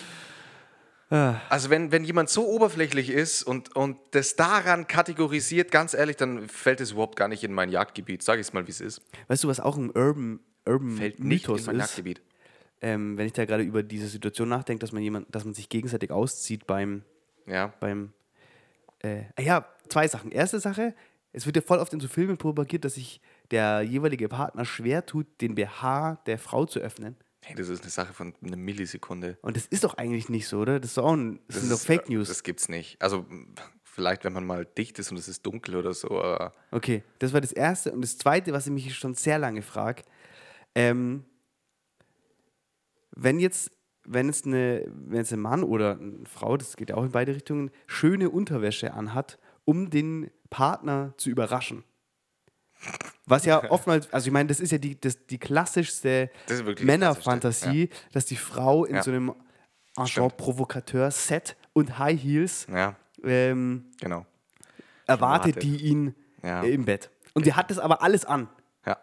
[1.11, 1.41] Ah.
[1.51, 6.49] Also, wenn, wenn jemand so oberflächlich ist und, und das daran kategorisiert, ganz ehrlich, dann
[6.49, 8.23] fällt es überhaupt gar nicht in mein Jagdgebiet.
[8.23, 9.03] Sag ich es mal, wie es ist.
[9.29, 12.23] Weißt du, was auch ein Urban, Urban Fällt nicht Mythos in mein ist?
[12.83, 15.69] Ähm, wenn ich da gerade über diese Situation nachdenke, dass man jemand, dass man sich
[15.69, 17.05] gegenseitig auszieht beim,
[17.47, 17.73] Ja.
[17.81, 18.13] beim
[19.03, 20.33] äh, ja, zwei Sachen.
[20.33, 20.95] Erste Sache,
[21.33, 25.07] es wird ja voll oft in so Filmen propagiert, dass sich der jeweilige Partner schwer
[25.07, 27.17] tut, den BH der Frau zu öffnen.
[27.45, 29.37] Hey, das ist eine Sache von einer Millisekunde.
[29.43, 30.79] Und das ist doch eigentlich nicht so, oder?
[30.79, 32.29] Das, ist auch ein, das, sind doch Fake News.
[32.29, 33.01] Das gibt's nicht.
[33.03, 33.27] Also,
[33.83, 36.53] vielleicht, wenn man mal dicht ist und es ist dunkel oder so, aber.
[36.71, 37.93] Okay, das war das Erste.
[37.93, 40.03] Und das Zweite, was ich mich schon sehr lange frage,
[40.77, 41.25] ähm,
[43.23, 43.71] wenn jetzt,
[44.05, 47.13] wenn jetzt, eine, wenn jetzt ein Mann oder eine Frau, das geht ja auch in
[47.13, 51.85] beide Richtungen, schöne Unterwäsche anhat, um den Partner zu überraschen.
[53.27, 57.91] Was ja oftmals, also ich meine, das ist ja die, das, die klassischste Das Männerfantasie,
[58.13, 59.03] dass die Frau in Ja.
[59.03, 59.31] so einem
[59.95, 60.37] Agent Stimmt.
[60.39, 64.27] Provokateur-Set und High Heels Ja, ähm, genau.
[65.07, 65.63] erwartet wartet.
[65.63, 66.63] die ihn Ja.
[66.63, 67.11] im Bett.
[67.35, 68.49] Und die hat das aber alles an.
[68.85, 68.99] Ja.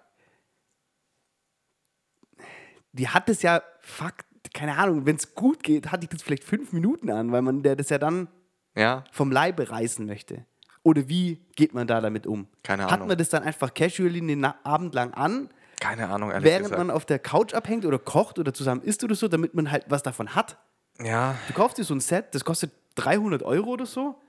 [2.94, 4.14] Die hat das ja, fuck,
[4.54, 7.62] keine Ahnung, wenn es gut geht, hat die das vielleicht fünf Minuten an, weil man
[7.64, 8.28] der das ja dann
[8.76, 10.46] Ja, vom Leibe reißen möchte.
[10.84, 12.48] Oder wie geht man da damit um?
[12.64, 13.10] Keine Hat Ahnung.
[13.10, 15.50] man das dann einfach casually den Abend lang an,
[15.82, 16.78] keine Ahnung, ehrlich während gesagt.
[16.80, 19.86] man auf der Couch abhängt oder kocht oder zusammen isst oder so, damit man halt
[19.90, 20.58] was davon hat?
[21.02, 24.20] ja, Du kaufst dir so ein Set, das kostet 300 Euro oder so.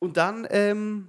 [0.00, 1.08] Und dann ähm,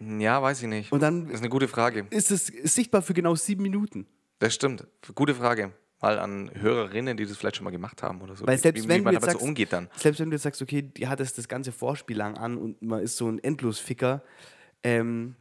[0.00, 0.92] ja, weiß ich nicht.
[0.92, 2.06] Und dann- das ist eine gute Frage.
[2.10, 4.06] ist es sichtbar für genau sieben Minuten.
[4.38, 4.86] Das stimmt.
[5.14, 5.72] Gute Frage.
[6.00, 8.46] Mal an Hörerinnen, die das vielleicht schon mal gemacht haben oder so.
[8.46, 9.88] Weil selbst wie, wenn wie du man jetzt damit sagst, so umgeht dann.
[9.96, 12.80] Selbst wenn du jetzt sagst, okay, die hat es das ganze Vorspiel lang an und
[12.82, 14.22] man ist so ein Endlosficker,
[14.84, 15.34] ähm,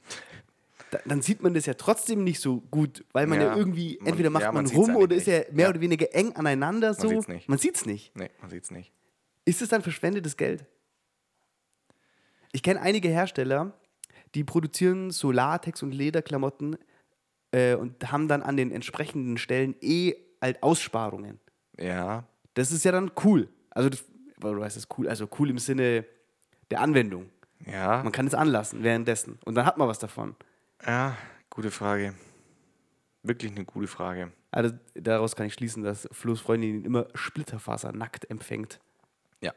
[0.90, 3.98] da, dann sieht man das ja trotzdem nicht so gut, weil man ja, Ja, irgendwie,
[4.00, 5.70] man- entweder macht ja, man man, rum oder ist ja mehr Ja.
[5.70, 7.08] oder weniger eng aneinander so.
[7.08, 7.48] sieht's nicht.
[7.48, 8.16] Man sieht's nicht.
[8.16, 8.92] Nee, man sieht es nicht.
[9.46, 10.66] Ist es dann verschwendetes Geld?
[12.52, 13.74] Ich kenne einige Hersteller,
[14.34, 16.78] die produzieren so Latex- und Lederklamotten
[17.52, 21.40] äh, und haben dann an den entsprechenden Stellen eh halt Aussparungen.
[21.80, 23.48] Ja, Das ist ja dann cool.
[23.70, 24.04] Also, das,
[24.40, 26.06] du weißt das cool, also cool im Sinne
[26.72, 27.30] der Anwendung.
[27.66, 30.36] ja, Man kann es anlassen währenddessen und dann hat man was davon.
[30.86, 31.16] ja,
[31.50, 32.14] gute Frage.
[33.24, 34.32] Wirklich eine gute Frage.
[34.52, 38.80] Also daraus kann ich schließen, dass Flo's Freundin ihn immer Splitterfaser nackt empfängt.
[39.42, 39.54] Ja.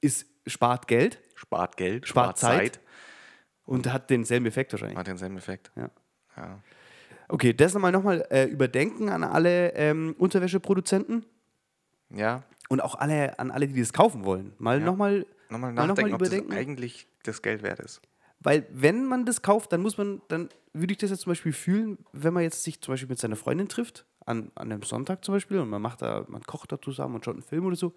[0.00, 2.80] Ist, spart Geld Spart Geld, Spart spart, Zeit.
[3.64, 4.96] und hat denselben Effekt wahrscheinlich.
[4.98, 5.70] Hat denselben Effekt.
[5.76, 5.90] Ja.
[6.36, 6.62] Ja.
[7.30, 11.24] Okay, das nochmal noch mal, äh, überdenken an alle ähm, Unterwäscheproduzenten
[12.14, 12.42] ja.
[12.68, 14.52] und auch alle, an alle, die das kaufen wollen.
[14.58, 14.86] Mal Ja.
[14.86, 18.00] nochmal Nochmal Mal noch nachdenken, mal ob das eigentlich das Geld wert ist.
[18.38, 21.52] Weil wenn man das kauft, dann muss man, dann würde ich das jetzt zum Beispiel
[21.52, 25.24] fühlen, wenn man jetzt sich zum Beispiel mit seiner Freundin trifft, an, an einem Sonntag
[25.24, 27.76] zum Beispiel, und man macht da, man kocht da zusammen und schaut einen Film oder
[27.76, 27.92] so.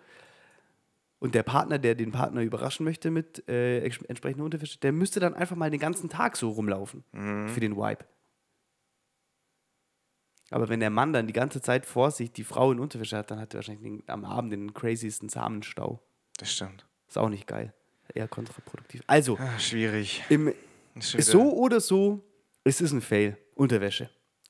[1.19, 5.35] Und der Partner, der den Partner überraschen möchte mit äh, entsprechender Unterwäsche, der müsste dann
[5.35, 7.03] einfach mal den ganzen Tag so rumlaufen
[7.47, 8.03] für den Vibe.
[10.53, 13.31] Aber wenn der Mann dann die ganze Zeit vor sich die Frau in Unterwäsche hat,
[13.31, 15.99] dann hat er wahrscheinlich den, am Abend den craziesten Samenstau.
[16.37, 16.85] Das stimmt.
[17.07, 17.73] Ist auch nicht geil.
[18.13, 19.01] Eher kontraproduktiv.
[19.07, 20.23] Also, Ah, schwierig.
[20.29, 20.53] im,
[20.99, 22.23] so oder so,
[22.63, 23.37] es ist ein Fail.
[23.55, 24.09] Unterwäsche.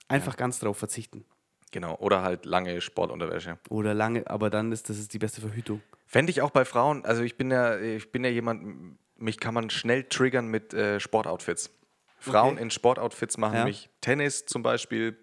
[0.09, 1.23] Einfach ganz drauf verzichten.
[1.71, 1.95] Genau.
[1.99, 3.57] Oder halt lange Sportunterwäsche.
[3.69, 5.81] Oder lange, aber dann ist das ist die beste Verhütung.
[6.05, 9.53] Fände ich auch bei Frauen, also ich bin ja, ich bin ja jemand, mich kann
[9.53, 11.71] man schnell triggern mit äh, Sportoutfits.
[12.19, 12.63] Frauen Okay.
[12.63, 13.63] in Sportoutfits machen Ja.
[13.65, 15.17] mich Tennis zum Beispiel.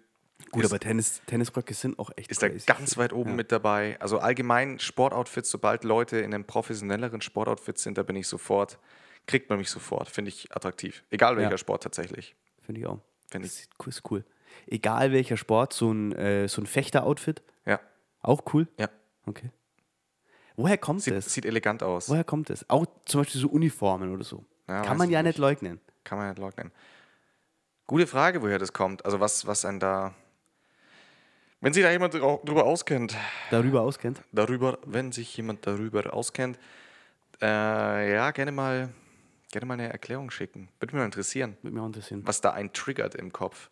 [0.51, 2.65] Gut, ist, aber Tennis, Tennisröcke sind auch echt ist da crazy.
[2.65, 3.97] ganz weit oben mit dabei.
[3.99, 8.79] Also allgemein Sportoutfits, sobald Leute in einem professionelleren Sportoutfit sind, da bin ich sofort,
[9.27, 11.03] kriegt man mich sofort, finde ich attraktiv.
[11.09, 11.57] Egal welcher Ja.
[11.57, 12.35] Sport tatsächlich.
[12.61, 12.99] Finde ich auch.
[13.29, 14.23] Finde Das ist cool-.
[14.67, 17.79] Egal welcher Sport, so ein, äh, so ein Fechter-Outfit, Ja,
[18.21, 18.67] auch cool.
[18.77, 18.89] ja.
[19.25, 19.49] Okay.
[20.57, 21.33] Woher kommt Sieht, das?
[21.33, 22.09] sieht elegant aus.
[22.09, 22.69] Woher kommt das?
[22.69, 24.43] Auch zum Beispiel so Uniformen oder so.
[24.67, 25.29] Ja, Kann man ich ja nicht.
[25.33, 25.79] nicht leugnen.
[26.03, 26.71] Kann man nicht leugnen.
[27.87, 29.05] Gute Frage, woher das kommt.
[29.05, 30.13] Also was, was einen da.
[31.61, 33.15] Wenn sich da jemand drüber auskennt,
[33.51, 34.21] Darüber auskennt.
[34.31, 36.57] darüber, wenn sich jemand darüber auskennt,
[37.41, 38.89] äh, ja, gerne mal,
[39.51, 40.69] gerne mal eine Erklärung schicken.
[40.79, 42.21] Würde mich mal interessieren, Würde mich auch interessieren.
[42.25, 43.69] was da einen triggert im Kopf,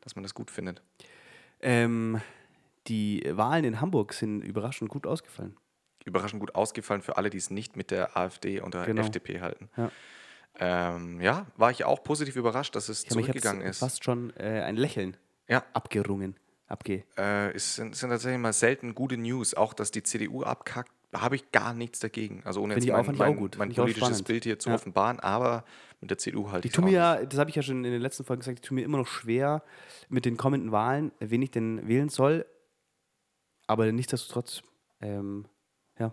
[0.00, 0.80] dass man das gut findet.
[1.60, 2.20] Ähm,
[2.86, 5.56] die Wahlen in Hamburg sind überraschend gut ausgefallen.
[6.04, 9.02] Überraschend gut ausgefallen für alle, die es nicht mit der AfD und der Genau.
[9.02, 9.70] FDP halten.
[9.76, 9.90] Ja.
[10.60, 13.78] Ähm, ja, war ich auch positiv überrascht, dass es mich zurückgegangen ist.
[13.80, 15.16] fast schon äh, ein Lächeln
[15.48, 16.36] Ja, abgerungen.
[16.66, 17.04] Abge.
[17.18, 19.54] äh, es sind, sind tatsächlich mal selten gute News.
[19.54, 22.42] Auch, dass die CDU abkackt, da habe ich gar nichts dagegen.
[22.44, 24.22] Also ohne jetzt mein, mein, mein auch politisches.
[24.22, 24.74] Bild hier zu Ja.
[24.76, 25.64] offenbaren, aber
[26.00, 28.00] mit der CDU halt Die tun mir ja, das habe ich ja schon in den
[28.02, 29.62] letzten Folgen gesagt, die tun mir immer noch schwer
[30.08, 32.46] mit den kommenden Wahlen, wen ich denn wählen soll.
[33.66, 34.62] Aber nichtsdestotrotz,
[35.00, 35.46] ähm,
[35.98, 36.12] ja,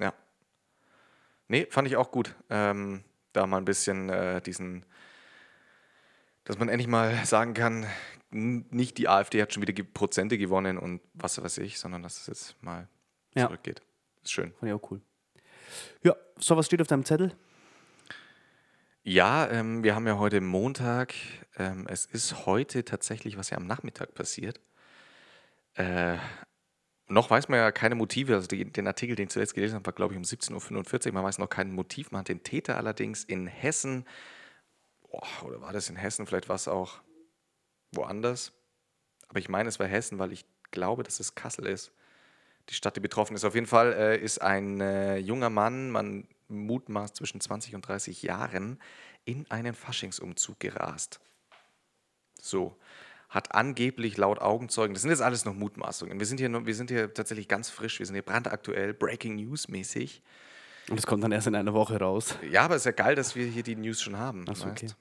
[0.00, 0.12] Ja.
[1.48, 2.34] Nee, fand ich auch gut.
[2.50, 4.84] Ähm, da mal ein bisschen äh, diesen,
[6.44, 7.86] dass man endlich mal sagen kann,
[8.34, 12.26] nicht die AfD hat schon wieder Prozente gewonnen und was weiß ich, sondern dass es
[12.26, 12.88] jetzt mal
[13.34, 13.46] Ja.
[13.46, 13.80] zurückgeht.
[14.22, 14.52] Ist schön.
[14.52, 15.00] fand ich auch cool.
[16.02, 17.34] Ja, so was steht auf deinem Zettel?
[19.02, 21.14] Ja, ähm, wir haben ja heute Montag.
[21.58, 24.60] Ähm, es ist heute tatsächlich, was ja am Nachmittag passiert.
[25.74, 26.16] Äh,
[27.06, 28.34] noch weiß man ja keine Motive.
[28.34, 31.12] Also die, den Artikel, den ich zuletzt gelesen habe, war, glaube ich, um 17.45 Uhr.
[31.12, 32.12] Man weiß noch kein Motiv.
[32.12, 34.06] Man hat den Täter allerdings in Hessen,
[35.02, 36.26] boah, oder war das in Hessen?
[36.26, 37.02] Vielleicht war es auch
[37.96, 38.52] woanders.
[39.28, 41.92] Aber ich meine, es war Hessen, weil ich glaube, dass es Kassel ist.
[42.68, 43.44] Die Stadt, die betroffen ist.
[43.44, 48.22] Auf jeden Fall äh, ist ein äh, junger Mann, man mutmaßt zwischen 20 und 30
[48.22, 48.80] Jahren,
[49.24, 51.20] in einen Faschingsumzug gerast.
[52.40, 52.76] So.
[53.28, 56.20] Hat angeblich laut Augenzeugen, das sind jetzt alles noch Mutmaßungen.
[56.20, 59.66] Wir sind hier, wir sind hier tatsächlich ganz frisch, wir sind hier brandaktuell, Breaking News
[59.66, 60.22] mäßig.
[60.88, 62.36] Und das kommt dann erst in einer Woche raus.
[62.48, 64.44] Ja, aber es ist ja geil, dass wir hier die News schon haben.
[64.48, 64.96] Ach so, weißt?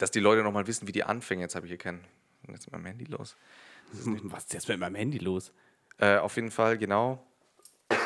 [0.00, 1.42] Dass die Leute nochmal wissen, wie die anfängen.
[1.42, 2.00] Jetzt habe ich hier keinen.
[2.48, 3.36] Jetzt ist mein Handy los.
[3.92, 5.52] Was ist jetzt mit meinem Handy los?
[5.98, 7.22] Äh, auf jeden Fall, genau.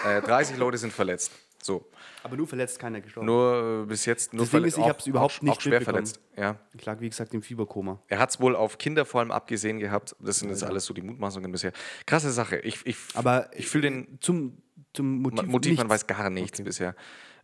[0.04, 1.30] Äh, 30 Leute sind verletzt.
[1.62, 1.86] So.
[2.24, 3.26] Aber nur verletzt, keiner gestorben.
[3.26, 5.80] Nur äh, bis jetzt nur Deswegen ist, ich auch- hab's überhaupt auch, nicht auch schwer
[5.82, 6.20] verletzt.
[6.36, 6.58] Ja.
[6.74, 8.02] Ich lag, wie gesagt, im Fieberkoma.
[8.08, 10.16] Er hat es wohl auf Kinder vor allem abgesehen gehabt.
[10.18, 11.72] Das sind jetzt alles so die Mutmaßungen bisher.
[12.06, 12.58] Krasse Sache.
[12.58, 14.58] Ich, ich, Aber ich fühle den Zum,
[14.94, 16.64] zum Motiv, Motiv, man weiß gar nichts Okay.
[16.64, 16.96] bisher.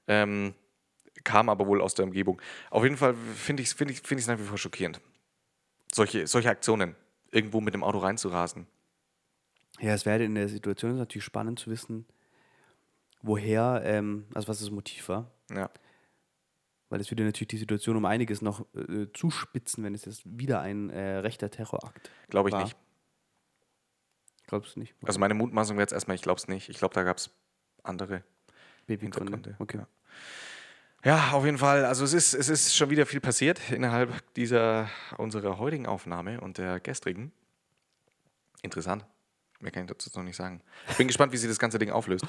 [0.09, 0.55] Ähm,
[1.25, 2.41] kam aber wohl aus der Umgebung.
[2.71, 5.01] Auf jeden Fall finde ich es find ich, find nach wie vor schockierend.
[5.93, 6.95] Solche, solche Aktionen,
[7.31, 8.67] irgendwo mit dem Auto reinzurasen.
[9.81, 12.07] Ja, es wäre in der Situation natürlich spannend zu wissen,
[13.23, 15.31] woher, ähm, also was das Motiv war.
[15.51, 15.71] Ja.
[16.91, 20.61] Weil es würde natürlich die Situation um einiges noch äh, zuspitzen, wenn es jetzt wieder
[20.61, 22.65] ein äh, rechter Terrorakt Glaube ich war.
[22.65, 22.77] nicht.
[24.49, 24.95] Glaubst du nicht?
[25.05, 26.69] Also meine Mutmaßung wäre jetzt erstmal, ich glaube es nicht.
[26.69, 27.31] Ich glaube, da gab es
[27.85, 28.25] andere.
[28.89, 29.55] Hintergründe.
[29.61, 29.79] Okay.
[29.79, 29.87] Ja.
[31.05, 31.85] Ja, auf jeden Fall.
[31.85, 36.59] Also es ist, es ist schon wieder viel passiert innerhalb dieser unserer heutigen Aufnahme und
[36.59, 37.33] der gestrigen.
[38.63, 39.07] Interessant.
[39.61, 40.63] Mehr kann ich dazu noch nicht sagen.
[40.91, 42.27] Ich bin gespannt, wie sich das ganze Ding auflöst.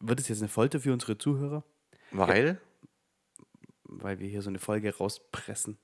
[0.00, 1.64] Wird es jetzt eine Folter für unsere Zuhörer?
[2.10, 2.60] Weil,
[3.84, 5.76] Weil wir hier so eine Folge rauspressen.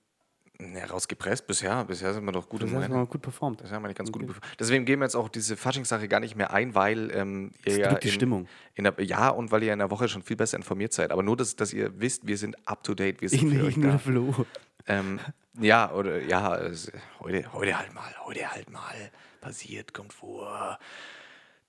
[0.61, 3.09] Ja, rausgepresst bisher, bisher sind wir doch gut Das im Rennen.
[3.09, 3.61] gut performt.
[3.61, 4.23] Das haben wir nicht ganz gut.
[4.25, 4.33] Okay.
[4.33, 7.79] bef- Deswegen gehen wir jetzt auch diese Faschingssache gar nicht mehr ein, weil ähm, ihr
[7.79, 8.49] ja die in, Stimmung.
[8.75, 11.13] In der, ja, und weil ihr in der Woche schon viel besser informiert seid.
[11.13, 13.21] Aber nur, dass, dass ihr wisst, wir sind up to date.
[13.21, 13.91] Wir Ich sind für nicht, euch nur da.
[13.93, 14.47] der Flo.
[14.89, 15.21] Ähm,
[15.61, 16.91] ja, oder ja, es,
[17.21, 20.79] heute, heute halt mal, heute halt mal passiert, kommt vor.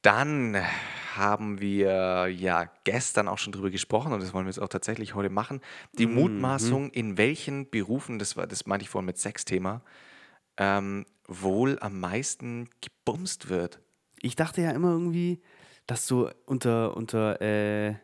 [0.02, 0.58] Dann
[1.16, 5.16] haben wir ja gestern auch schon drüber gesprochen und das wollen wir jetzt auch tatsächlich
[5.16, 5.60] heute machen.
[5.98, 6.14] Die Mhm.
[6.16, 9.82] Mutmaßung, in welchen Berufen, das war, das meinte ich vorhin mit Sexthema,
[10.58, 13.82] ähm, wohl am meisten gebumst wird.
[14.22, 15.42] Ich dachte ja immer irgendwie,
[15.88, 17.96] dass so unter, unter äh,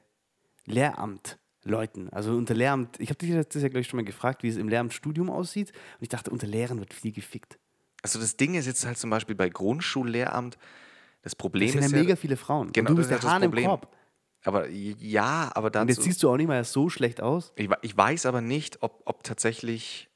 [0.65, 4.49] Lehramtleuten, also unter Lehramt, ich habe dich das ja, glaube ich, schon mal gefragt, wie
[4.49, 5.71] es im Lehramtsstudium aussieht.
[5.71, 7.57] Und ich dachte, unter Lehrern wird viel gefickt.
[8.01, 10.57] Also das Ding ist jetzt halt zum Beispiel bei Grundschullehramt,
[11.25, 12.71] das Problem Es sind ist ja ja, mega viele Frauen.
[12.71, 13.65] Genau, und du das bist ist der ja das Hahn im Problem.
[13.65, 13.91] Korb.
[14.43, 17.51] aber ja, aber Und jetzt siehst du auch nicht mal so schlecht aus.
[17.55, 20.07] ich, ich weiß aber nicht, ob, ob tatsächlich,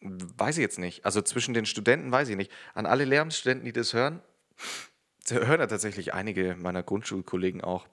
[0.00, 2.50] weiß ich jetzt nicht, also zwischen den Studenten weiß ich nicht.
[2.72, 4.22] An alle Lehramtsstudenten, die das hören,
[5.28, 7.86] das hören ja tatsächlich einige meiner Grundschulkollegen auch.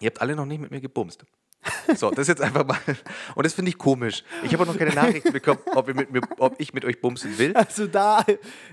[0.00, 1.26] Ihr habt alle noch nicht mit mir gebumst.
[1.96, 2.78] So, das ist jetzt einfach mal.
[3.34, 4.24] Und das finde ich komisch.
[4.42, 7.38] Ich habe auch noch keine Nachrichten bekommen, ob, mit mir, ob ich mit euch bumsen
[7.38, 7.54] will.
[7.54, 8.24] Also da,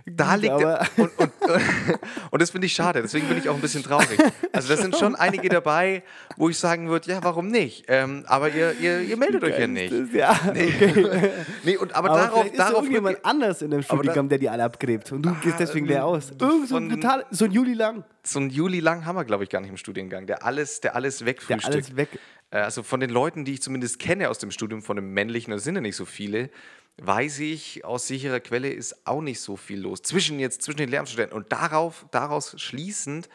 [0.06, 1.32] Da liegt aber und, und,
[2.32, 4.20] und das finde ich schade, deswegen bin ich auch ein bisschen traurig.
[4.52, 6.04] Also da sind schon einige dabei,
[6.38, 7.86] wo ich sagen würde, ja, warum nicht?
[7.88, 9.92] Ähm, aber ihr, ihr, ihr meldet euch ja nicht.
[9.92, 11.32] Das, ja, okay.
[11.64, 14.64] Nee, und, aber, Aber darauf, ist darauf irgendjemand anders in dem Studiengang, der die alle
[14.64, 15.12] abgräbt.
[15.12, 16.32] Und du gehst deswegen leer aus.
[16.40, 19.44] Irgend so ein brutal, so ein Juli lang, so ein Juli lang haben wir, glaube
[19.44, 21.76] ich, gar nicht im Studiengang, der alles, der alles der wegfrühstückt.
[21.76, 22.10] alles weg.
[22.52, 25.52] Äh, Also von den Leuten, die ich zumindest kenne aus dem Studium, von dem männlichen,
[25.52, 26.50] das sind ja nicht so viele,
[26.98, 30.02] weiß ich, aus sicherer Quelle ist auch nicht so viel los.
[30.04, 31.36] Zwischen jetzt, zwischen den Lehramtsstudenten.
[31.36, 33.30] Und darauf, daraus schließend,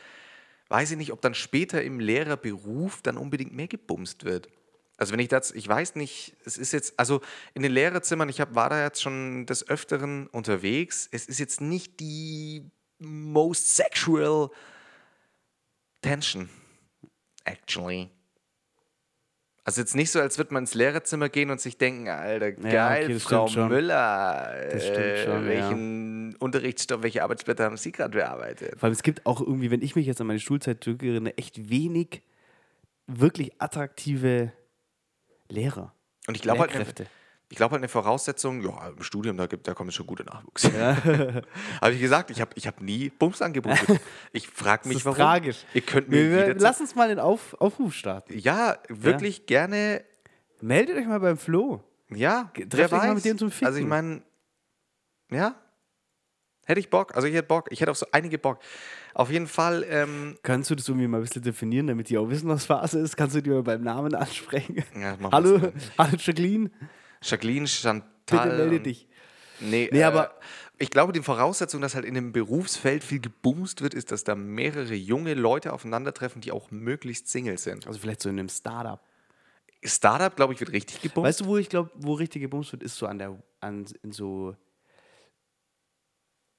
[0.69, 4.49] weiß ich nicht, ob dann später im Lehrerberuf dann unbedingt mehr gebumst wird.
[4.99, 7.21] Also wenn ich das, ich weiß nicht, es ist jetzt, also
[7.55, 11.61] in den Lehrerzimmern, ich hab, war da jetzt schon des Öfteren unterwegs, es ist jetzt
[11.61, 14.49] nicht die most sexual
[16.01, 16.49] tension,
[17.45, 18.11] actually.
[19.67, 23.03] Also jetzt nicht so, als würde man ins Lehrerzimmer gehen und sich denken, Alter, geil,
[23.03, 23.49] okay, das Frau.
[23.67, 25.49] Müller, Das stimmt äh, schon, ja.
[25.49, 28.79] welchen Unterrichtsstoff, welche Arbeitsblätter haben Sie gerade bearbeitet?
[28.79, 31.69] Vor allem, es gibt auch irgendwie, wenn ich mich jetzt an meine Schulzeit zurückerinnere, echt
[31.69, 32.23] wenig
[33.09, 34.53] wirklich attraktive
[35.49, 35.93] Lehrer.
[36.29, 37.09] Und ich glaube halt.
[37.49, 40.65] Ich glaube halt eine Voraussetzung, ja, im Studium, da, gibt, da kommt schon guter Nachwuchs.
[41.81, 43.99] habe ich gesagt, ich habe ich hab nie Bums angeboten.
[44.33, 45.19] Ich frage mich, ist warum.
[45.19, 45.65] tragisch.
[45.75, 48.37] Ihr könnt mir Wir, lass uns mal den Auf, Aufruf starten.
[48.39, 50.03] Ja, wirklich gerne
[50.61, 51.83] Meldet euch mal beim Flo.
[52.11, 53.67] Ja, Ge- wer treff dich mal mit dem zum Ficken.
[53.67, 54.23] Also ich meine,
[55.31, 55.55] ja,
[56.65, 57.15] hätte ich Bock.
[57.15, 57.69] Also ich hätte Bock.
[57.71, 58.61] Ich hätte auf so einige Bock.
[59.15, 62.29] Auf jeden Fall, ähm, Kannst du das irgendwie mal ein bisschen definieren, damit die auch
[62.31, 63.17] wissen, was Phase ist?
[63.17, 64.83] Kannst du die mal beim Namen ansprechen?
[64.99, 65.61] Ja, Hallo,
[65.99, 66.71] hallo Jacqueline,
[67.31, 68.03] Jacqueline, Chantal.
[68.27, 69.09] bitte melde dich.
[69.61, 70.35] Nee, Nee, äh, aber-
[70.79, 74.35] ich glaube, die Voraussetzung, dass halt in dem Berufsfeld viel geboost wird, ist, dass da
[74.35, 77.87] mehrere junge Leute aufeinandertreffen, die auch möglichst Single sind.
[77.87, 79.01] Also vielleicht so in einem Startup.
[79.83, 81.25] Startup, glaube ich, wird richtig geboost.
[81.27, 84.13] Weißt du, wo ich glaube, wo richtig gebumst wird, ist so an der, an, in
[84.13, 84.55] so,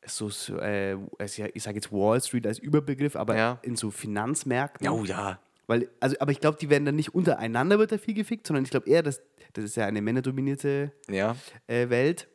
[0.05, 3.59] so, so äh, ich sage jetzt Wall Street als Überbegriff, aber Ja.
[3.61, 4.87] in so Finanzmärkten.
[4.87, 5.39] oh ja.
[5.67, 8.63] Weil, also, aber ich glaube, die werden dann nicht untereinander wird da viel gefickt, sondern
[8.63, 9.21] ich glaube eher, dass
[9.53, 11.35] das ist ja eine männerdominierte Ja.
[11.67, 12.27] äh, Welt.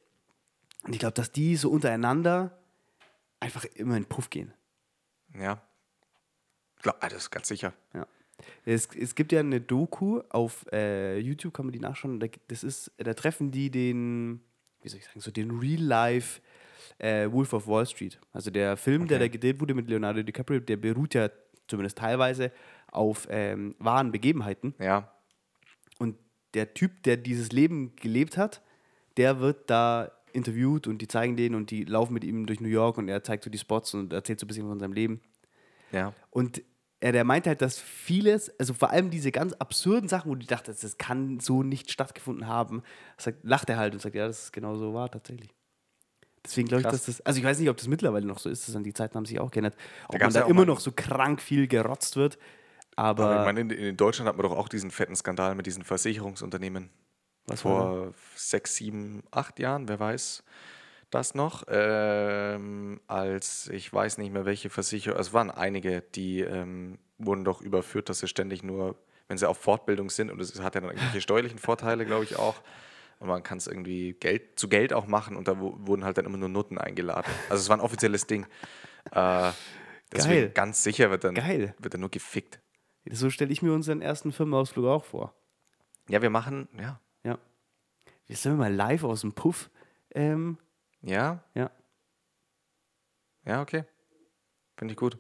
[0.85, 2.59] Und ich glaube, dass die so untereinander
[3.41, 4.53] einfach immer in den Puff gehen.
[5.39, 5.63] Ja.
[6.83, 7.73] Glaub, ah, das ist ganz sicher.
[7.95, 8.07] Ja.
[8.65, 12.19] Es, es gibt ja eine Doku auf äh, YouTube, kann man die nachschauen.
[12.19, 14.41] Da, das ist, da treffen die den,
[14.83, 16.41] wie soll ich sagen, so den Real-Life
[16.99, 18.19] äh, Wolf of Wall Street.
[18.33, 21.31] Also der Film, der da gedreht wurde mit Leonardo DiCaprio, der beruht ja
[21.69, 22.51] zumindest teilweise
[22.93, 24.75] auf ähm, wahren Begebenheiten.
[24.79, 25.13] Ja.
[25.99, 26.17] Und
[26.55, 28.63] der Typ, der dieses Leben gelebt hat,
[29.17, 32.69] der wird da interviewt und die zeigen den und die laufen mit ihm durch New
[32.69, 35.21] York und er zeigt so die Spots und erzählt so ein bisschen von seinem Leben.
[35.91, 36.15] Ja.
[36.31, 36.63] Und
[37.01, 40.47] er, der meint halt, dass vieles, also vor allem diese ganz absurden Sachen, wo du
[40.47, 42.83] dachtest, das kann so nicht stattgefunden haben,
[43.19, 45.51] sagt, lacht er halt und sagt, ja, das ist genau so war tatsächlich.
[46.45, 48.69] Deswegen glaube ich, dass das, also ich weiß nicht, ob das mittlerweile noch so ist,
[48.69, 49.77] das an die Zeiten haben sich auch geändert,
[50.07, 52.39] ob man gab's da ja immer noch so krank viel gerotzt wird,
[52.97, 55.67] aber, Aber ich meine, in, in Deutschland hat man doch auch diesen fetten Skandal mit
[55.67, 56.91] diesen Versicherungsunternehmen.
[57.47, 60.43] was vor sechs, sieben, acht Jahren, wer weiß
[61.13, 66.99] das noch, ähm, als ich weiß nicht mehr welche Versicherung, es waren einige, die ähm,
[67.19, 68.97] wurden doch überführt, dass sie ständig nur,
[69.29, 72.37] wenn sie auf Fortbildung sind und es hat ja dann irgendwelche steuerlichen Vorteile, glaube ich
[72.37, 72.57] auch.
[73.19, 76.25] Und man kann es irgendwie Geld, zu Geld auch machen und da wurden halt dann
[76.25, 77.31] immer nur Noten eingeladen.
[77.49, 78.47] Also es war ein offizielles Ding.
[79.13, 79.53] Äh,
[80.11, 80.51] deswegen Geil.
[80.51, 81.75] ganz sicher wird dann, Geil.
[81.79, 82.59] wird dann nur gefickt.
[83.11, 85.35] So stelle ich mir unseren ersten Firmenausflug auch vor.
[86.09, 87.39] Ja, wir machen, ja, Ja.
[88.27, 89.71] Wir sind mal live aus dem Puff.
[90.15, 90.59] Ähm,
[91.03, 91.71] ja, ja,
[93.45, 93.85] ja, okay.
[94.77, 95.19] Finde ich gut.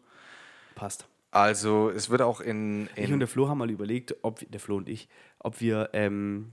[0.74, 1.06] passt.
[1.30, 4.48] Also es wird auch in, Ich und in der Flo haben mal überlegt, ob wir-
[4.48, 6.52] der Flo und ich, ob wir ähm,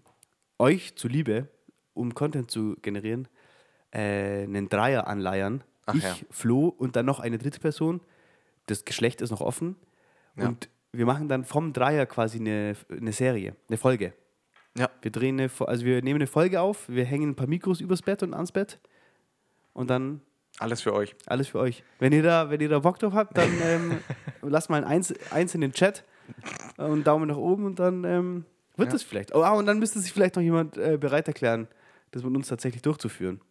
[0.57, 1.47] euch zuliebe,
[1.93, 3.27] um Content zu generieren,
[3.91, 5.63] äh, einen Dreier anleiern.
[5.85, 6.15] Ach ich, ja.
[6.29, 7.99] Flo und dann noch eine dritte Person.
[8.67, 9.75] Das Geschlecht ist noch offen.
[10.37, 10.47] Ja.
[10.47, 14.13] Und wir machen dann vom Dreier quasi eine, eine Serie, eine Folge.
[14.77, 17.81] ja, Wir drehen eine, also wir nehmen eine Folge auf, wir hängen ein paar Mikros
[17.81, 18.79] übers Bett und ans Bett
[19.73, 20.21] und dann
[20.59, 21.15] Alles für euch.
[21.27, 21.83] Alles für euch.
[21.99, 23.99] Wenn ihr da, wenn ihr da Bock drauf habt, dann ähm,
[24.41, 26.03] lasst mal ein Eins, Eins in den Chat
[26.77, 28.93] und einen Daumen nach oben und dann ähm, wird Ja.
[28.93, 29.33] das vielleicht.
[29.35, 31.67] Oh, ah, und dann müsste sich vielleicht noch jemand äh, bereit erklären,
[32.11, 33.41] das mit uns tatsächlich durchzuführen.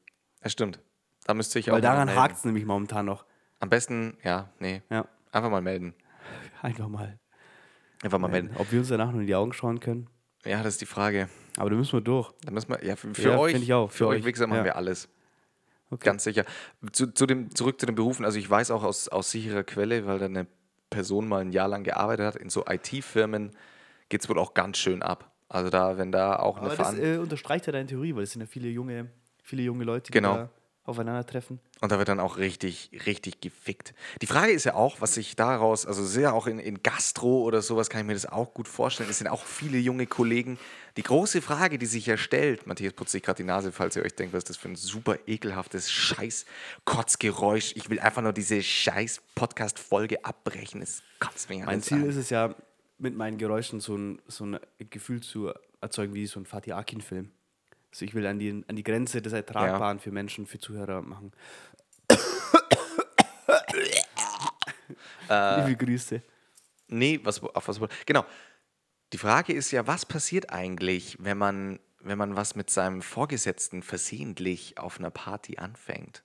[0.41, 0.81] Das stimmt.
[1.27, 3.25] Da müsste ich auch Weil daran hakt es nämlich momentan noch.
[3.61, 4.83] Am besten, ja, nee.
[4.91, 5.95] Ja, Einfach mal melden.
[6.63, 7.19] einfach mal.
[8.03, 8.51] Einfach mal melden.
[8.57, 10.09] Ob wir uns danach nur in die Augen schauen können.
[10.45, 11.29] Ja, das ist die Frage.
[11.57, 12.33] Aber da müssen wir durch.
[12.45, 14.59] Da müssen wir, ja, für, für Ja, euch, ich auch, für, für euch Wichser machen
[14.59, 14.65] ja.
[14.65, 15.09] wir alles.
[15.91, 16.05] Okay.
[16.05, 16.45] Ganz sicher.
[16.93, 18.25] Zu, zu dem, zurück zu den Berufen.
[18.25, 20.47] Also ich weiß auch aus, aus sicherer Quelle, weil da eine
[20.91, 23.53] Person mal ein Jahr lang gearbeitet hat, in so IT-Firmen
[24.09, 25.33] geht es wohl auch ganz schön ab.
[25.49, 28.33] Also da, wenn da auch eine Aber das äh, unterstreicht ja deine Theorie, weil es
[28.33, 29.11] sind ja viele junge,
[29.43, 30.35] viele junge Leute, die Genau.
[30.35, 30.51] da
[30.89, 31.61] aufeinandertreffen.
[31.81, 33.95] Und da wird dann auch richtig, richtig gefickt.
[34.23, 37.63] Die Frage ist ja auch, was sich daraus, also sehr auch in, in Gastro oder
[37.63, 39.09] sowas kann ich mir das auch gut vorstellen.
[39.11, 40.59] Es sind auch viele junge Kollegen.
[40.97, 44.03] Die große Frage, die sich ja stellt, Matthias putzt sich gerade die Nase, falls ihr
[44.03, 47.75] euch denkt, was ist das für ein super ekelhaftes Scheiß-Kotzgeräusch.
[47.77, 50.83] Ich will einfach nur diese Scheiß-Podcast-Folge abbrechen.
[50.83, 52.09] Es kotzt mich Mein Ziel an.
[52.09, 52.55] ist es ja,
[52.99, 54.59] mit meinen Geräuschen so ein, so ein
[54.91, 57.31] Gefühl zu erzeugen wie so ein Fatih Akin-Film.
[57.91, 61.33] Also ich will an die, an die Grenze des Ertragbaren für Menschen, für Zuhörer machen.
[65.29, 66.23] Äh, Liebe Grüße.
[66.89, 68.25] Nee, was, auf was Genau.
[69.13, 73.83] Die Frage ist ja, was passiert eigentlich, wenn man, wenn man was mit seinem Vorgesetzten
[73.83, 76.23] versehentlich auf einer Party anfängt?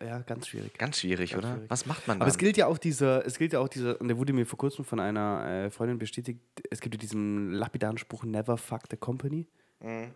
[0.00, 0.76] Ja, ganz schwierig.
[0.78, 1.54] Ganz schwierig, Ganz oder?
[1.54, 1.70] schwierig.
[1.70, 2.22] Was macht man dann?
[2.22, 4.44] Aber es gilt ja auch dieser, es gilt ja auch dieser, und der wurde mir
[4.46, 6.40] vor kurzem von einer äh, Freundin bestätigt,
[6.70, 9.46] es gibt ja diesen lapidaren Spruch, never fuck the company.
[9.80, 10.12] Mhm.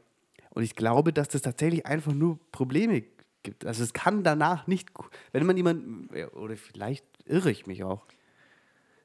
[0.50, 3.04] Und ich glaube, dass das tatsächlich einfach nur Probleme
[3.42, 3.64] gibt.
[3.64, 4.88] Also es kann danach nicht,
[5.32, 8.06] wenn man jemanden, oder vielleicht irre ich mich auch.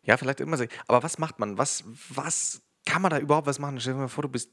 [0.03, 0.57] ja, vielleicht immer.
[0.87, 1.57] Aber was macht man?
[1.57, 3.79] Was, was kann man da überhaupt was machen?
[3.79, 4.49] Stell dir mal vor, du bist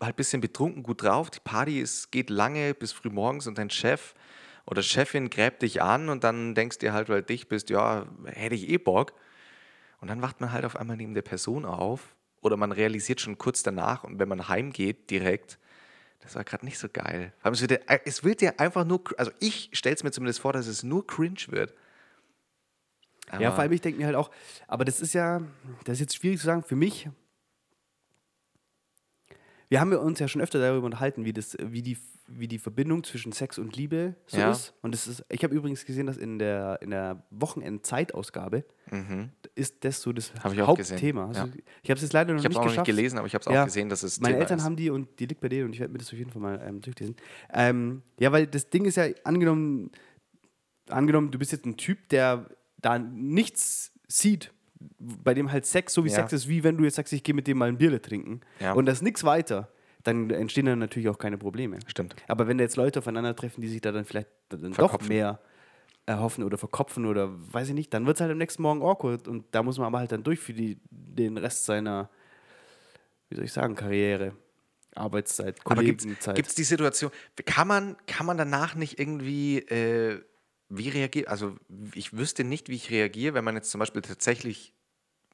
[0.00, 1.30] halt ein bisschen betrunken, gut drauf.
[1.30, 4.14] Die Party ist, geht lange bis früh morgens und dein Chef
[4.66, 8.54] oder Chefin gräbt dich an und dann denkst dir halt, weil dich bist, ja, hätte
[8.54, 9.12] ich eh Bock.
[10.00, 13.36] Und dann wacht man halt auf einmal neben der Person auf oder man realisiert schon
[13.36, 15.58] kurz danach und wenn man heimgeht direkt,
[16.20, 17.32] das war gerade nicht so geil.
[17.42, 20.52] Es wird, ja, es wird ja einfach nur, also ich stelle es mir zumindest vor,
[20.52, 21.74] dass es nur cringe wird.
[23.32, 24.30] ja, Aber- vor allem, ich denke mir halt auch,
[24.66, 25.40] aber das ist ja,
[25.84, 27.08] das ist jetzt schwierig zu sagen, für mich,
[29.70, 32.58] wir haben ja uns ja schon öfter darüber unterhalten, wie, das, wie, die, wie die
[32.58, 34.50] Verbindung zwischen Sex und Liebe so Ja.
[34.50, 34.74] ist.
[34.82, 38.64] Und das ist, ich habe übrigens gesehen, dass in der, in der Wochenend-Zeitausgabe
[39.54, 40.38] ist das so das Mhm.
[40.42, 41.28] Hab ich Hauptthema.
[41.28, 41.44] Also,
[41.82, 42.86] Ich habe es jetzt leider noch Ich habe nicht es auch noch nicht geschafft.
[42.86, 43.62] gelesen, aber ich habe es Ja.
[43.62, 44.64] auch gesehen, dass es Meine Thema Eltern ist.
[44.64, 46.42] haben die und die liegt bei denen und ich werde mir das auf jeden Fall
[46.42, 47.14] mal ähm, durchlesen.
[47.52, 49.92] Ähm, ja, weil das Ding ist ja, angenommen,
[50.88, 54.52] angenommen, du bist jetzt ein Typ, der da nichts sieht,
[54.98, 56.16] bei dem halt Sex so wie Ja.
[56.16, 58.40] Sex ist, wie wenn du jetzt sagst, ich gehe mit dem mal ein Bierle trinken
[58.60, 58.72] Ja.
[58.72, 59.68] und das ist nichts weiter,
[60.04, 61.78] dann entstehen dann natürlich auch keine Probleme.
[61.86, 62.16] Stimmt.
[62.28, 65.40] Aber wenn da jetzt Leute aufeinandertreffen, die sich da dann vielleicht dann doch mehr
[66.06, 69.28] erhoffen oder verkopfen oder weiß ich nicht, dann wird es halt am nächsten Morgen awkward
[69.28, 72.08] und da muss man aber halt dann durch für die, den Rest seiner,
[73.28, 74.32] wie soll ich sagen, Karriere,
[74.94, 76.38] Arbeitszeit, Aber gibt Kollegenzeit.
[76.46, 77.10] es die Situation,
[77.46, 80.20] kann man, kann man danach nicht irgendwie, äh,
[80.70, 81.56] wie reagiert, also
[81.94, 84.72] ich wüsste nicht, wie ich reagiere, wenn man jetzt zum Beispiel tatsächlich,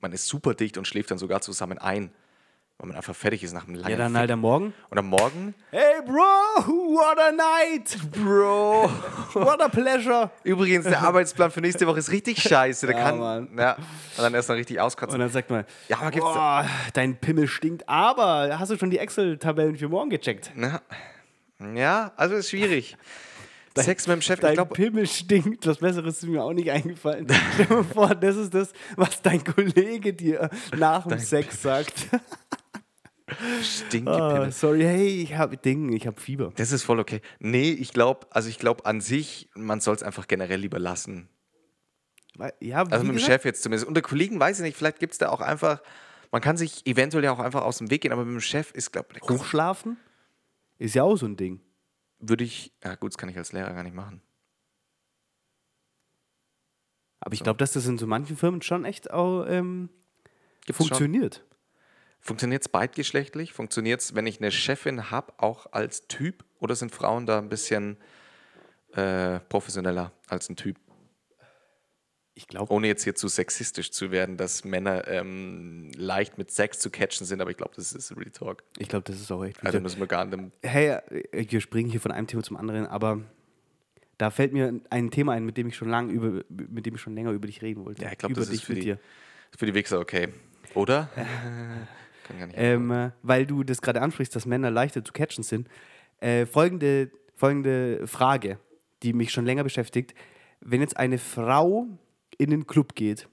[0.01, 2.11] man ist super dicht und schläft dann sogar zusammen ein,
[2.79, 4.19] weil man einfach fertig ist nach einem langen ja, dann Fick.
[4.21, 4.75] halt am Morgen.
[4.91, 7.97] Und am Morgen, Hey Bro, what a night!
[8.13, 8.91] Bro,
[9.35, 10.31] What a pleasure!
[10.45, 13.49] übrigens, der Arbeitsplan für nächste Woche ist richtig scheiße, der Ja, kann, Mann.
[13.59, 13.85] ja, und
[14.19, 15.15] dann erst mal richtig auskotzen.
[15.15, 18.91] Und dann sagt man, Ja, aber gibt's boah, dein Pimmel stinkt, aber hast du schon
[18.91, 20.51] die Excel-Tabellen für morgen gecheckt?
[20.55, 20.81] Na,
[21.75, 22.97] ja, also ist schwierig.
[23.85, 26.71] Sex mit dem Chef, ich Dein glaube, Pimmel stinkt, was Besseres ist mir auch nicht
[26.71, 27.27] eingefallen.
[27.55, 32.09] Stell dir mal vor, das ist das, was dein Kollege dir nach dem Sex sagt.
[33.63, 34.53] stinke Ah, Pimmel.
[34.53, 36.53] sorry, hey, ich habe Ding, ich habe Fieber.
[36.57, 37.21] Das ist voll okay.
[37.41, 41.29] Nee, ich glaube, also ich glaube an sich, man soll es einfach generell lieber lassen.
[42.61, 43.89] Ja, Also mit dem Chef jetzt zumindest.
[43.89, 45.83] Unter Kollegen weiß ich nicht, vielleicht gibt es da auch einfach,
[46.31, 48.73] man kann sich eventuell ja auch einfach aus dem Weg gehen, aber mit dem Chef
[48.73, 49.97] ist, glaube ich, Hochschlafen
[50.79, 51.61] ist ja auch so ein Ding.
[52.19, 54.23] Würde ich, ja gut, das kann ich als Lehrer gar nicht machen.
[57.21, 59.91] Aber ich glaube, dass das in so manchen Firmen schon echt auch ähm,
[60.71, 61.45] funktioniert.
[62.21, 63.53] Funktioniert es beidgeschlechtlich?
[63.53, 66.45] Funktioniert es, wenn ich eine Chefin habe, auch als Typ?
[66.61, 67.99] Oder sind Frauen da ein bisschen
[68.93, 70.77] äh, professioneller als ein Typ?
[72.39, 76.79] Ich glaube, Ohne jetzt hier zu sexistisch zu werden, dass Männer ähm, leicht mit Sex
[76.79, 78.63] zu catchen sind, aber ich glaube, das ist Real Talk.
[78.77, 79.65] ich glaube, das ist auch echt.
[79.65, 80.53] Also müssen wir gar nicht.
[80.63, 80.99] hey,
[81.33, 83.23] äh, wir springen hier von einem Thema zum anderen, aber
[84.19, 87.01] da fällt mir ein Thema ein, mit dem ich schon lange über, mit dem ich
[87.01, 88.03] schon länger über dich reden wollte.
[88.03, 88.99] Ja, ich glaube, das ist für die, dir.
[89.57, 90.29] für die Wichser okay.
[90.75, 91.09] Oder?
[92.25, 92.59] Kann gar nicht.
[92.59, 95.69] Ähm, äh, weil du das gerade ansprichst, dass Männer leichter zu catchen sind.
[96.21, 98.59] Äh, folgende, folgende Frage,
[99.03, 100.15] die mich schon länger beschäftigt.
[100.61, 101.87] wenn jetzt eine Frau
[102.39, 103.29] in den Club geht,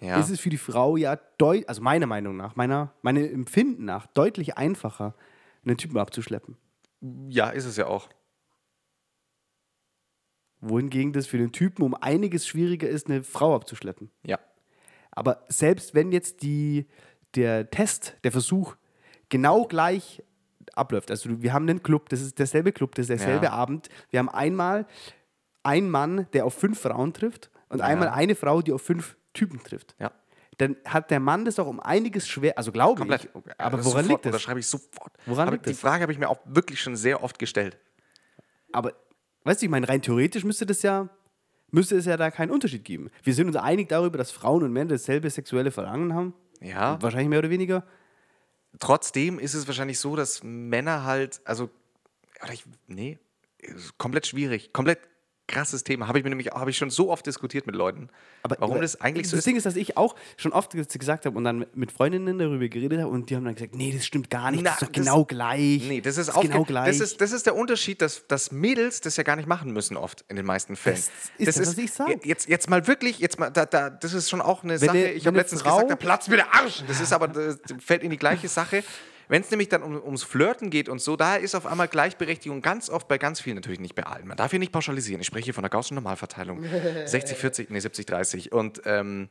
[0.00, 0.18] Ja.
[0.20, 4.06] ist es für die Frau ja deutlich, also meiner Meinung nach, meiner, meinem Empfinden nach,
[4.08, 5.14] deutlich einfacher,
[5.64, 6.56] einen Typen abzuschleppen.
[7.28, 8.08] ja, ist es ja auch.
[10.60, 14.10] Wohingegen das für den Typen um einiges schwieriger ist, eine Frau abzuschleppen.
[14.24, 14.38] Ja.
[15.10, 16.86] Aber selbst wenn jetzt die,
[17.34, 18.76] der Test, der Versuch
[19.28, 20.22] genau gleich
[20.74, 23.52] abläuft, also wir haben einen Club, das ist derselbe Club, das ist derselbe Ja.
[23.52, 24.86] Abend, wir haben einmal
[25.62, 29.62] einen Mann, der auf fünf Frauen trifft und einmal eine Frau, die auf fünf Typen
[29.62, 29.94] trifft.
[29.98, 30.12] Ja.
[30.58, 33.24] Dann hat der Mann das auch um einiges schwer, also glaube Komplett.
[33.24, 34.32] ich, aber woran sofort, liegt das?
[34.32, 35.12] Das schreibe ich sofort.
[35.26, 35.80] Woran Hab- liegt die das?
[35.80, 37.76] Frage habe ich mir auch wirklich schon sehr oft gestellt.
[38.72, 38.94] Aber,
[39.44, 41.08] weißt du, ich meine, rein theoretisch müsste das ja,
[41.70, 43.10] müsste es ja da keinen Unterschied geben.
[43.22, 46.32] Wir sind uns einig darüber, dass Frauen und Männer dasselbe sexuelle Verlangen haben.
[46.62, 47.00] Ja.
[47.02, 47.84] Wahrscheinlich mehr oder weniger.
[48.78, 51.70] Trotzdem ist es wahrscheinlich so, dass Männer halt, also,
[52.42, 53.18] oder ich, nee,
[53.58, 55.00] ist komplett schwierig, komplett
[55.48, 56.08] krasses Thema.
[56.08, 58.08] Habe ich mir nämlich, habe ich schon so oft diskutiert mit Leuten.
[58.42, 59.46] Aber warum das eigentlich so Das ist.
[59.46, 62.66] Ding ist, dass ich auch schon oft ge- gesagt habe und dann mit Freundinnen darüber
[62.68, 64.88] geredet habe und die haben dann gesagt, nee, das stimmt gar nicht, Na, das ist
[64.88, 65.82] doch das- genau gleich.
[65.88, 66.86] Nee, das ist, genau genau gleich.
[66.88, 69.96] Das ist, das ist der Unterschied, dass, dass Mädels das ja gar nicht machen müssen,
[69.96, 70.96] oft in den meisten Fällen.
[70.96, 72.24] Das ist das, was ich sag.
[72.24, 74.98] Jetzt, jetzt mal wirklich, jetzt mal, da, da, das ist schon auch eine Wenn Sache.
[75.10, 76.82] ich habe letztens Frau- gesagt, da platzt mir der Arsch.
[76.88, 78.82] Das ist aber, das fällt in die gleiche Sache.
[79.28, 82.62] Wenn es nämlich dann um, ums Flirten geht und so, da ist auf einmal Gleichberechtigung
[82.62, 84.26] ganz oft bei ganz vielen, natürlich nicht bei allen.
[84.26, 85.20] Man darf hier nicht pauschalisieren.
[85.20, 86.64] Ich spreche hier von der Gaußschen Normalverteilung.
[87.06, 88.52] 60, 40, nee, 70, 30.
[88.52, 89.28] Und, ähm,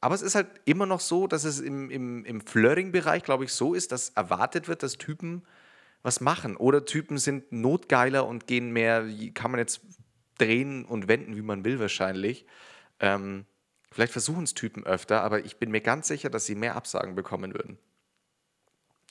[0.00, 3.52] aber es ist halt immer noch so, dass es im, im, im Flirting-Bereich, glaube ich,
[3.52, 5.42] so ist, dass erwartet wird, dass Typen
[6.02, 6.56] was machen.
[6.56, 9.80] Oder Typen sind notgeiler und gehen mehr, kann man jetzt
[10.38, 12.46] drehen und wenden, wie man will wahrscheinlich.
[13.00, 13.44] Ähm,
[13.90, 17.14] vielleicht versuchen es Typen öfter, aber ich bin mir ganz sicher, dass sie mehr Absagen
[17.14, 17.78] bekommen würden.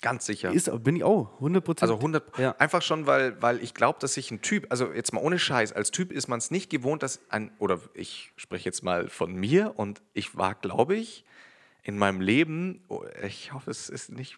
[0.02, 0.52] Ganz sicher.
[0.52, 1.84] Ist, bin ich auch, 100 Prozent.
[1.84, 2.52] Also 100, Ja.
[2.60, 5.74] einfach schon, weil, weil ich glaube, dass sich ein Typ, also jetzt mal ohne Scheiß,
[5.74, 9.34] als Typ ist man es nicht gewohnt, dass ein, oder ich spreche jetzt mal von
[9.34, 11.26] mir und ich war, glaube ich,
[11.84, 14.38] in meinem Leben, oh, ich hoffe, es ist nicht,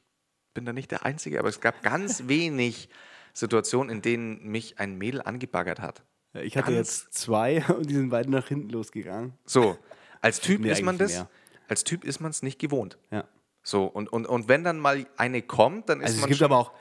[0.53, 2.87] bin da nicht der Einzige, aber es gab ganz wenig
[3.33, 6.03] Situationen, in denen mich ein Mädel angebaggert hat.
[6.33, 9.33] Ich hatte Ganz- jetzt zwei und die sind beide nach hinten losgegangen.
[9.45, 9.77] So,
[10.21, 11.29] als Typ Nee, ist man das, mehr.
[11.67, 12.97] als Typ ist man es nicht gewohnt.
[13.11, 13.25] Ja.
[13.69, 16.39] So, und, und, und wenn dann mal eine kommt, dann ist Also es man gibt,
[16.39, 16.71] schon, aber auch,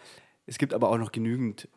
[0.46, 1.68] es gibt aber auch noch genügend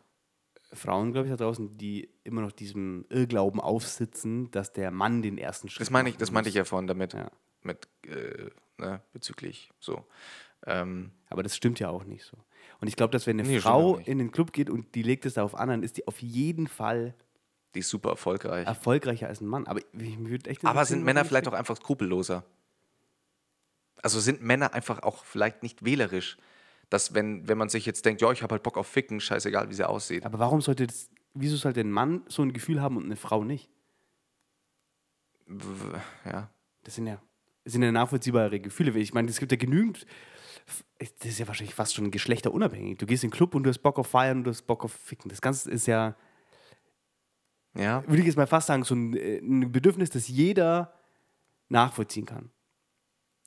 [0.71, 5.37] Frauen, glaube ich, da draußen, die immer noch diesem Irrglauben aufsitzen, dass der Mann den
[5.37, 7.29] ersten Schritt Das meine ich, das meinte ich ja vorhin damit, Ja.
[7.61, 10.05] mit, äh, ne, bezüglich so.
[10.65, 12.37] Ähm, Aber das stimmt ja auch nicht so.
[12.79, 15.25] Und ich glaube, dass wenn eine Nee, Frau in den Club geht und die legt
[15.25, 17.15] es darauf an, dann ist die auf jeden Fall
[17.75, 18.65] die ist super erfolgreich.
[18.67, 19.67] erfolgreicher als ein Mann.
[19.67, 22.45] Aber ich würde echt Aber sind Männer vielleicht auch einfach skrupelloser?
[24.01, 26.37] Also sind Männer einfach auch vielleicht nicht wählerisch,
[26.89, 29.69] dass wenn, wenn man sich jetzt denkt, ja, ich habe halt Bock auf Ficken, scheißegal,
[29.69, 30.25] wie sie aussieht.
[30.25, 33.43] Aber warum sollte das, wieso sollte ein Mann so ein Gefühl haben und eine Frau
[33.43, 33.69] nicht?
[36.25, 36.49] Ja.
[36.83, 37.21] Das sind ja,
[37.63, 38.97] das sind ja nachvollziehbare Gefühle.
[38.99, 40.05] Ich meine, es gibt ja genügend.
[40.99, 42.97] Das ist ja wahrscheinlich fast schon geschlechterunabhängig.
[42.97, 44.83] Du gehst in den Club und du hast Bock auf Feiern und du hast Bock
[44.83, 45.29] auf Ficken.
[45.29, 46.15] Das Ganze ist ja,
[47.75, 48.03] Ja.
[48.07, 50.93] würde ich jetzt mal fast sagen, so ein, äh, ein Bedürfnis, das jeder
[51.69, 52.51] nachvollziehen kann.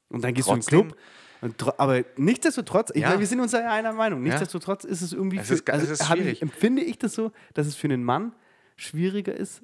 [0.08, 1.68] Und dann gehst Trotzdem- du in den Club.
[1.74, 3.08] Und aber nichtsdestotrotz, ich Ja.
[3.08, 4.22] meine, wir sind uns ja einer Meinung.
[4.22, 6.42] Nichtsdestotrotz ist es irgendwie, Es ist also es ich, schwierig.
[6.42, 8.32] empfinde ich das so, dass es für einen Mann
[8.76, 9.62] schwieriger ist,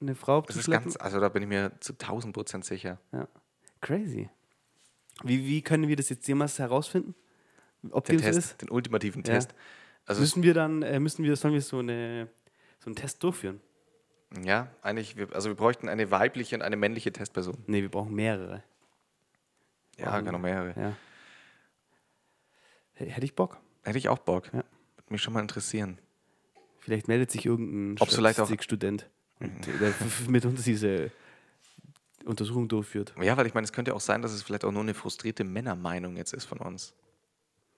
[0.00, 2.98] eine Frau Das zu ist ganz, also da bin ich mir zu 1000 Prozent sicher.
[3.12, 3.28] Ja.
[3.80, 4.30] Crazy.
[5.22, 7.14] Wie, wie können wir das jetzt jemals herausfinden?
[7.90, 8.62] Ob Den Test, ist?
[8.62, 9.34] den ultimativen Ja.
[9.34, 9.54] Test.
[10.06, 12.28] Also es- Müssen wir dann, äh, müssen wir, sollen wir so, eine,
[12.80, 13.60] so einen Test durchführen?
[14.44, 17.58] ja, eigentlich, wir, also wir bräuchten eine weibliche und eine männliche Testperson.
[17.66, 18.62] Nee, wir brauchen mehrere.
[20.02, 20.74] Ja, Brauchen- genau mehrere.
[20.80, 20.96] Ja.
[22.94, 23.58] Hätte ich Bock.
[23.82, 24.46] Hätte ich auch Bock.
[24.46, 24.60] Ja.
[24.96, 25.98] Würde mich schon mal interessieren.
[26.80, 29.08] Vielleicht meldet sich irgendein auch- Statistikstudent
[29.40, 29.94] und der
[30.28, 31.10] mit uns diese
[32.24, 33.14] Untersuchung durchführt.
[33.20, 35.44] Ja, weil ich meine, es könnte auch sein, dass es vielleicht auch nur eine frustrierte
[35.44, 36.94] Männermeinung jetzt ist von uns.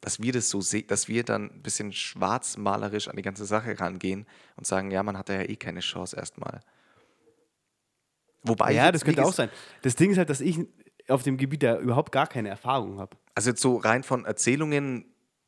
[0.01, 3.79] Dass wir das so sehen, dass wir dann ein bisschen schwarzmalerisch an die ganze Sache
[3.81, 6.61] rangehen und sagen, ja, man hat da ja eh keine Chance erstmal.
[8.43, 9.49] Wobei, ja, das könnte auch sein.
[9.81, 10.59] Das Ding ist halt, dass ich
[11.09, 13.17] auf dem Gebiet da überhaupt gar keine Erfahrung habe.
[13.35, 15.05] Also jetzt so rein von Erzählungen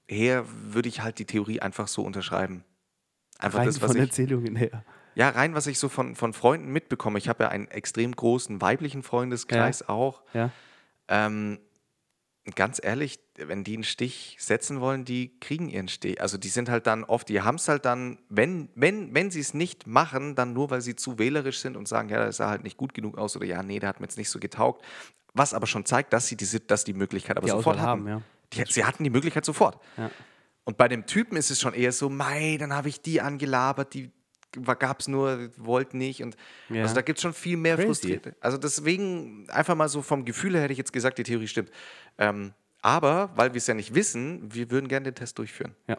[0.08, 2.64] her würde ich halt die Theorie einfach so unterschreiben.
[3.38, 4.84] Einfach Rein das, was von ich, Erzählungen her.
[5.14, 7.18] ja, rein, was ich so von, von Freunden mitbekomme.
[7.18, 10.22] Ich habe ja einen extrem großen weiblichen Freundeskreis auch.
[10.32, 10.50] Ja.
[11.08, 11.58] Ähm,
[12.54, 16.20] ganz ehrlich, wenn die einen Stich setzen wollen, die kriegen ihren Stich.
[16.20, 19.40] Also die sind halt dann oft, die haben es halt dann, wenn, wenn, wenn sie
[19.40, 22.48] es nicht machen, dann nur, weil sie zu wählerisch sind und sagen, ja, das sah
[22.48, 24.84] halt nicht gut genug aus oder ja, nee, der hat mir jetzt nicht so getaugt.
[25.36, 28.08] Was aber schon zeigt, dass sie diese, dass die Möglichkeit aber Die sofort Auswahl haben.
[28.10, 28.22] haben,
[28.54, 28.64] ja.
[28.64, 29.78] Die, sie hatten die Möglichkeit sofort.
[29.96, 30.10] Ja.
[30.64, 33.92] Und bei dem Typen ist es schon eher so, mei, dann habe ich die angelabert,
[33.94, 34.10] die
[34.78, 36.22] gab es nur, wollt nicht.
[36.22, 36.36] Und
[36.70, 36.82] Ja.
[36.82, 37.86] also da gibt es schon viel mehr Crazy.
[37.88, 38.36] Frustrierte.
[38.40, 41.70] Also deswegen einfach mal so vom Gefühl her hätte ich jetzt gesagt, die Theorie stimmt.
[42.18, 45.74] Ähm, aber, weil wir es ja nicht wissen, wir würden gerne den Test durchführen.
[45.88, 45.98] Ja.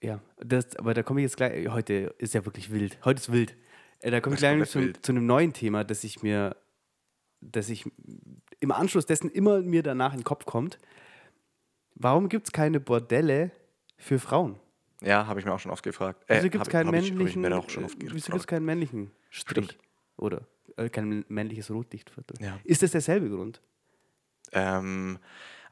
[0.00, 1.68] Ja, das, aber da komme ich jetzt gleich.
[1.68, 2.98] Heute ist ja wirklich wild.
[3.04, 3.56] Heute ist wild.
[4.00, 6.56] Äh, da komme ich gleich zu, zu einem neuen Thema, das ich mir,
[7.42, 7.84] dass ich
[8.60, 10.78] im Anschluss dessen immer mir danach in den Kopf kommt.
[11.94, 13.50] Warum gibt es keine Bordelle
[13.98, 14.58] für Frauen?
[15.02, 16.24] Ja, habe ich mir auch schon oft gefragt.
[16.28, 17.42] Äh, Wieso gibt es keinen männlichen?
[17.42, 19.64] wieso gibt es keinen männlichen Strich?
[19.64, 19.78] Stimmt.
[20.16, 22.36] Oder äh, kein männliches Rotlichtviertel?
[22.40, 22.58] Ja.
[22.64, 23.60] Ist das derselbe Grund?
[24.52, 25.18] Ähm,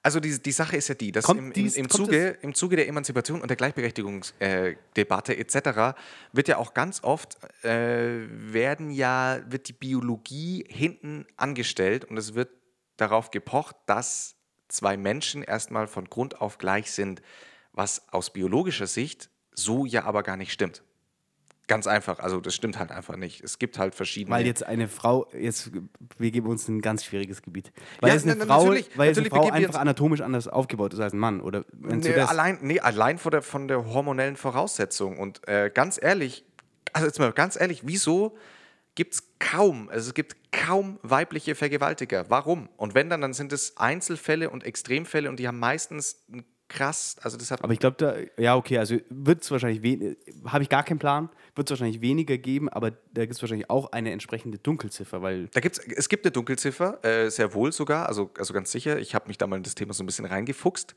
[0.02, 2.54] also die, die Sache ist ja die, dass Kommt im, im, dies- im, Zuge, im
[2.54, 5.98] Zuge der Emanzipation und der Gleichberechtigungsdebatte äh, etc.
[6.32, 12.34] wird ja auch ganz oft äh, werden ja, wird die Biologie hinten angestellt und es
[12.34, 12.50] wird
[12.96, 14.36] darauf gepocht, dass
[14.68, 17.20] zwei Menschen erstmal von Grund auf gleich sind,
[17.72, 20.82] was aus biologischer Sicht so ja aber gar nicht stimmt.
[21.70, 23.44] Ganz einfach, also das stimmt halt einfach nicht.
[23.44, 24.34] Es gibt halt verschiedene.
[24.34, 25.70] Weil jetzt eine Frau, jetzt
[26.18, 27.70] wir geben uns ein ganz schwieriges Gebiet.
[28.00, 30.48] Weil Ja, jetzt eine na- Frau, natürlich, weil jetzt eine natürlich Frau einfach anatomisch anders
[30.48, 31.64] aufgebaut ist als ein Mann, oder?
[31.78, 35.16] Nee, allein, nee, allein von der, von der hormonellen Voraussetzung.
[35.16, 36.44] Und äh, ganz ehrlich,
[36.92, 38.36] also jetzt mal ganz ehrlich, wieso
[38.96, 42.28] gibt es kaum, also es gibt kaum weibliche Vergewaltiger?
[42.30, 42.68] Warum?
[42.78, 47.16] Und wenn dann, dann sind es Einzelfälle und Extremfälle und die haben meistens ein krass,
[47.20, 50.16] also das hat Aber ich glaube, da, ja, okay, also wird es wahrscheinlich,
[50.46, 53.68] habe ich gar keinen Plan, wird es wahrscheinlich weniger geben, aber da gibt es wahrscheinlich
[53.68, 58.08] auch eine entsprechende Dunkelziffer, weil Da gibt's, es gibt eine Dunkelziffer, äh, sehr wohl sogar,
[58.08, 58.98] also, also ganz sicher.
[58.98, 60.94] Ich habe mich da mal in das Thema so ein bisschen reingefuchst,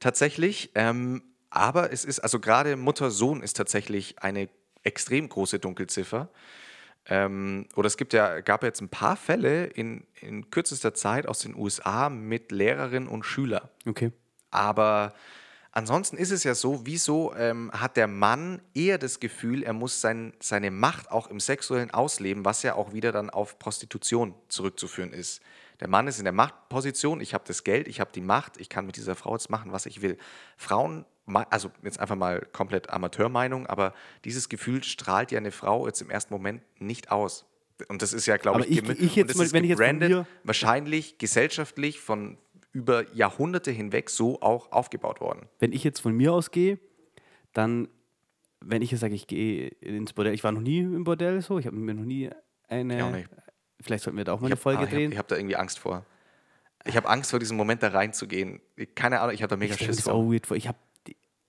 [0.00, 0.72] tatsächlich.
[0.74, 4.48] Ähm, aber es ist, also gerade Mutter-Sohn ist tatsächlich eine
[4.82, 6.28] extrem große Dunkelziffer.
[7.08, 11.38] Ähm, oder es gibt ja, gab jetzt ein paar Fälle in, in kürzester Zeit aus
[11.38, 13.68] den USA mit Lehrerinnen und Schülern.
[13.86, 14.12] okay.
[14.50, 15.14] Aber
[15.72, 20.00] ansonsten ist es ja so, wieso ähm, hat der Mann eher das Gefühl, er muss
[20.00, 25.12] sein, seine Macht auch im Sexuellen ausleben, was ja auch wieder dann auf Prostitution zurückzuführen
[25.12, 25.40] ist.
[25.80, 28.70] Der Mann ist in der Machtposition, ich habe das Geld, ich habe die Macht, ich
[28.70, 30.16] kann mit dieser Frau jetzt machen, was ich will.
[30.56, 31.04] Frauen,
[31.50, 33.92] also jetzt einfach mal komplett Amateurmeinung, aber
[34.24, 37.44] dieses Gefühl strahlt ja eine Frau jetzt im ersten Moment nicht aus.
[37.88, 39.78] Und das ist ja, glaube ich, ich- ich jetzt mal- wenn ich jetzt
[40.44, 42.38] wahrscheinlich gesellschaftlich von
[42.76, 45.48] über Jahrhunderte hinweg so auch aufgebaut worden.
[45.58, 46.78] Wenn ich jetzt von mir ausgehe,
[47.54, 47.88] dann,
[48.60, 51.58] wenn ich jetzt sage, ich gehe ins Bordell, ich war noch nie im Bordell so,
[51.58, 52.28] ich habe mir noch nie
[52.68, 53.24] eine,
[53.80, 55.12] vielleicht sollten wir da auch mal Ich eine hab- Folge ah, ich hab- drehen.
[55.12, 56.04] Ich habe da irgendwie Angst vor.
[56.84, 58.60] Ich habe Angst vor diesem Moment da reinzugehen.
[58.94, 60.12] Keine Ahnung, ich habe da mega Ich Schiss vor.
[60.12, 60.56] auch weird vor.
[60.58, 60.76] Ich habe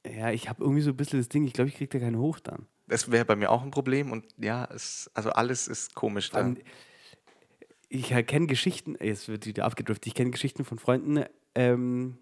[0.08, 2.18] ja, ich habe irgendwie so ein bisschen das Ding, ich glaube, ich kriege da keinen
[2.18, 2.68] hoch dann.
[2.88, 6.40] Das wäre bei mir auch ein Problem und ja, es, also alles ist komisch da.
[6.40, 6.58] Dann,
[7.90, 11.24] ich kenne Geschichten, jetzt wird wieder abgedriftet, ich kenne Geschichten von Freunden,
[11.56, 12.18] ähm,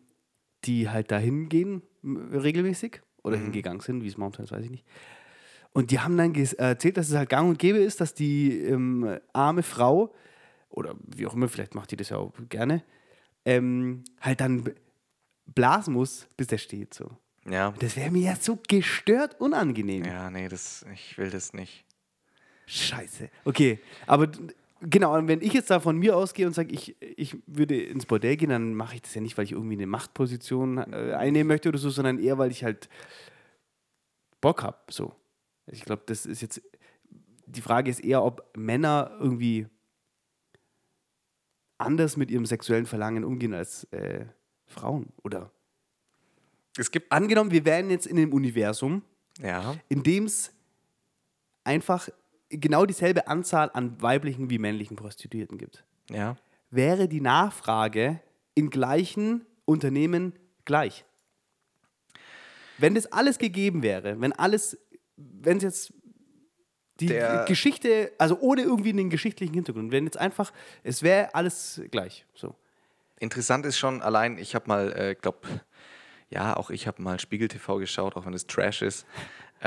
[0.65, 4.85] die halt da hingehen regelmäßig oder hingegangen sind, wie es momentan ist, weiß ich nicht.
[5.73, 9.19] Und die haben dann erzählt, dass es halt gang und gäbe ist, dass die ähm,
[9.33, 10.13] arme Frau,
[10.69, 12.83] oder wie auch immer, vielleicht macht die das ja auch gerne,
[13.43, 14.71] ähm, halt dann
[15.53, 16.93] blasen muss, bis der steht.
[16.93, 17.11] So.
[17.47, 20.03] Ja, Das wäre mir ja so gestört unangenehm.
[20.05, 21.85] ja, nee, das, ich will das nicht.
[22.67, 23.29] Scheiße.
[23.43, 24.27] Okay, aber
[24.81, 28.05] genau, und wenn ich jetzt da von mir ausgehe und sage, ich, ich würde ins
[28.05, 31.47] Bordell gehen, dann mache ich das ja nicht, weil ich irgendwie eine Machtposition äh, einnehmen
[31.47, 32.89] möchte oder so, sondern eher, weil ich halt
[34.41, 34.77] Bock habe.
[34.89, 35.13] So.
[35.67, 36.61] Ich glaube, das ist jetzt.
[37.47, 39.67] Die Frage ist eher, ob Männer irgendwie
[41.77, 44.25] anders mit ihrem sexuellen Verlangen umgehen als äh,
[44.65, 45.07] Frauen.
[45.23, 45.51] Oder
[46.77, 49.03] Es gibt, angenommen, wir wären jetzt in einem Universum,
[49.39, 50.53] ja, in dem es
[51.63, 52.09] einfach
[52.59, 55.83] genau dieselbe Anzahl an weiblichen wie männlichen Prostituierten gibt.
[56.09, 56.35] ja.
[56.71, 58.19] Wäre die Nachfrage
[58.53, 60.33] in gleichen Unternehmen
[60.65, 61.05] gleich?
[62.77, 64.77] Wenn das alles gegeben wäre, wenn alles,
[65.15, 65.93] wenn es jetzt
[66.99, 70.51] die Der- Geschichte, also ohne irgendwie einen geschichtlichen Hintergrund, wenn jetzt einfach,
[70.83, 72.25] es wäre alles gleich.
[72.33, 72.55] So.
[73.19, 75.39] Interessant ist schon allein, ich habe mal, äh, glaube,
[76.29, 79.05] ja, auch ich habe mal Spiegel TV geschaut, auch wenn es Trash ist.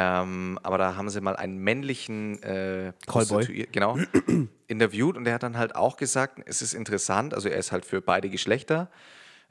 [0.00, 3.66] Ähm, aber da haben sie mal einen männlichen äh, Callboy.
[3.72, 3.98] Genau,
[4.68, 7.84] interviewt und der hat dann halt auch gesagt, es ist interessant, also er ist halt
[7.84, 8.92] für beide Geschlechter,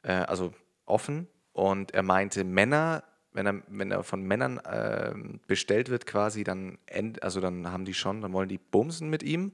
[0.04, 0.54] äh, also
[0.86, 6.46] offen und er meinte, Männer, wenn er, wenn er von Männern ähm, bestellt wird quasi,
[6.46, 9.52] dann, end, also dann haben die schon, dann wollen die bumsen mit ihm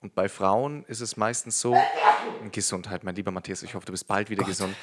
[0.00, 1.76] und bei Frauen ist es meistens so,
[2.50, 4.74] Gesundheit, mein lieber Matthias, ich hoffe, du bist bald wieder gesund.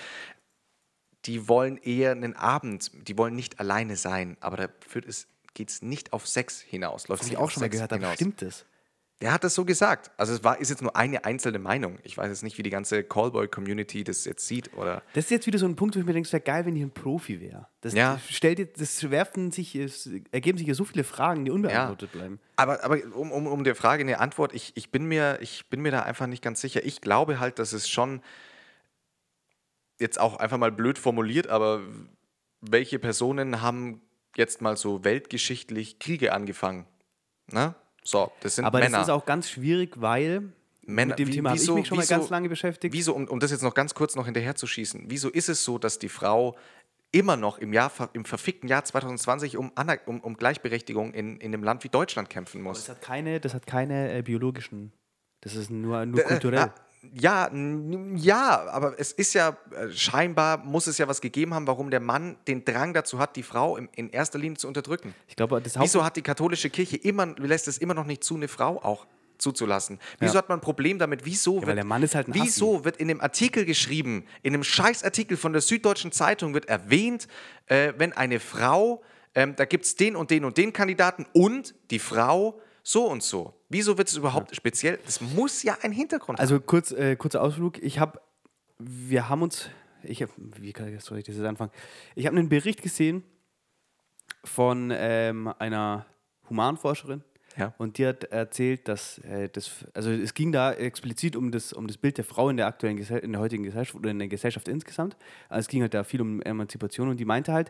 [1.25, 4.67] Die wollen eher einen Abend, die wollen nicht alleine sein, aber da
[5.57, 7.07] geht es nicht auf Sex hinaus.
[7.07, 8.13] Läuft nicht ich auch schon mal gehört hinaus.
[8.13, 8.65] stimmt das?
[9.21, 10.11] Der hat das so gesagt.
[10.15, 11.97] Also es war, ist jetzt nur eine einzelne Meinung.
[12.03, 14.71] Ich weiß jetzt nicht, wie die ganze Callboy-Community das jetzt sieht.
[14.75, 16.67] Oder Das ist jetzt wieder so ein Punkt, wo ich mir denke, es wäre geil,
[16.67, 17.67] wenn ich ein Profi wäre.
[17.81, 18.21] Das Ja.
[18.29, 22.39] stellt das werfen sich, es ergeben sich ja so viele Fragen, die unbeantwortet bleiben.
[22.57, 25.81] Aber, aber um, um, um der Frage eine Antwort, ich, ich, bin mir, ich bin
[25.81, 26.85] mir da einfach nicht ganz sicher.
[26.85, 28.21] Ich glaube halt, dass es schon
[29.97, 31.81] jetzt auch einfach mal blöd formuliert, aber
[32.61, 34.01] welche Personen haben
[34.37, 36.85] jetzt mal so weltgeschichtlich Kriege angefangen?
[37.51, 37.75] Ne?
[38.03, 38.99] So, das sind Aber Männer.
[38.99, 41.97] das ist auch ganz schwierig, weil Männer, mit dem wie- Thema habe ich mich schon
[41.97, 42.93] mal wieso- ganz lange beschäftigt.
[42.93, 45.63] Wieso, um, um das jetzt noch ganz kurz noch hinterher zu schießen, wieso ist es
[45.65, 46.55] so, dass die Frau
[47.11, 51.53] immer noch im, Jahr, im verfickten Jahr 2020 um, Aner- um, um Gleichberechtigung in, in
[51.53, 52.79] einem Land wie Deutschland kämpfen muss?
[52.85, 54.91] Das hat keine, das hat keine äh, biologischen,
[55.41, 56.71] das ist nur, nur kulturell.
[57.13, 57.49] Ja,
[58.15, 61.99] ja, aber es ist ja äh, scheinbar muss es ja was gegeben haben, warum der
[61.99, 65.13] Mann den Drang dazu hat, die Frau im, in erster Linie zu unterdrücken.
[65.27, 68.23] ich glaube, das Haupt Wieso hat die katholische Kirche immer lässt es immer noch nicht
[68.23, 69.05] zu, eine Frau auch
[69.37, 69.99] zuzulassen?
[70.19, 70.39] Wieso Ja.
[70.39, 71.25] hat man ein Problem damit?
[71.25, 75.61] Wieso weil wird, halt wieso wird in dem Artikel geschrieben, in einem Scheißartikel von der
[75.61, 77.27] Süddeutschen Zeitung wird erwähnt,
[77.67, 79.03] äh, wenn eine Frau,
[79.35, 83.21] ähm, da gibt es den und den und den Kandidaten und die Frau so und
[83.21, 83.53] so.
[83.67, 84.97] Wieso wird es überhaupt speziell?
[85.03, 86.41] Das muss ja einen Hintergrund haben.
[86.41, 87.83] Also kurz, äh, kurzer Ausflug.
[87.83, 88.21] Ich habe,
[88.79, 89.69] wir haben uns,
[90.03, 91.71] ich habe, wie kann ich das jetzt anfangen?
[92.15, 93.23] Ich habe einen Bericht gesehen
[94.45, 96.05] von ähm, einer
[96.49, 97.25] Humanforscherin.
[97.57, 97.73] Ja.
[97.77, 101.87] Und die hat erzählt, dass äh, das, also es ging da explizit um das, um
[101.87, 104.29] das Bild der Frau in der aktuellen Gesell in der heutigen Gesellschaft oder in der
[104.29, 105.17] Gesellschaft insgesamt.
[105.49, 107.69] Also es ging halt da viel um Emanzipation und die meinte halt,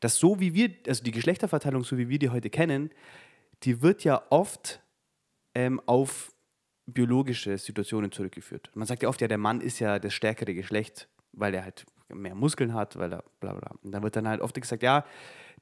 [0.00, 2.90] dass so wie wir, also die Geschlechterverteilung, so wie wir die heute kennen,
[3.64, 4.82] die wird ja oft
[5.54, 6.32] ähm, auf
[6.86, 8.70] biologische Situationen zurückgeführt.
[8.74, 11.86] Man sagt ja oft, ja, der Mann ist ja das stärkere Geschlecht, weil er halt
[12.08, 13.70] mehr Muskeln hat, weil er bla bla.
[13.82, 15.04] Und dann wird dann halt oft gesagt, ja,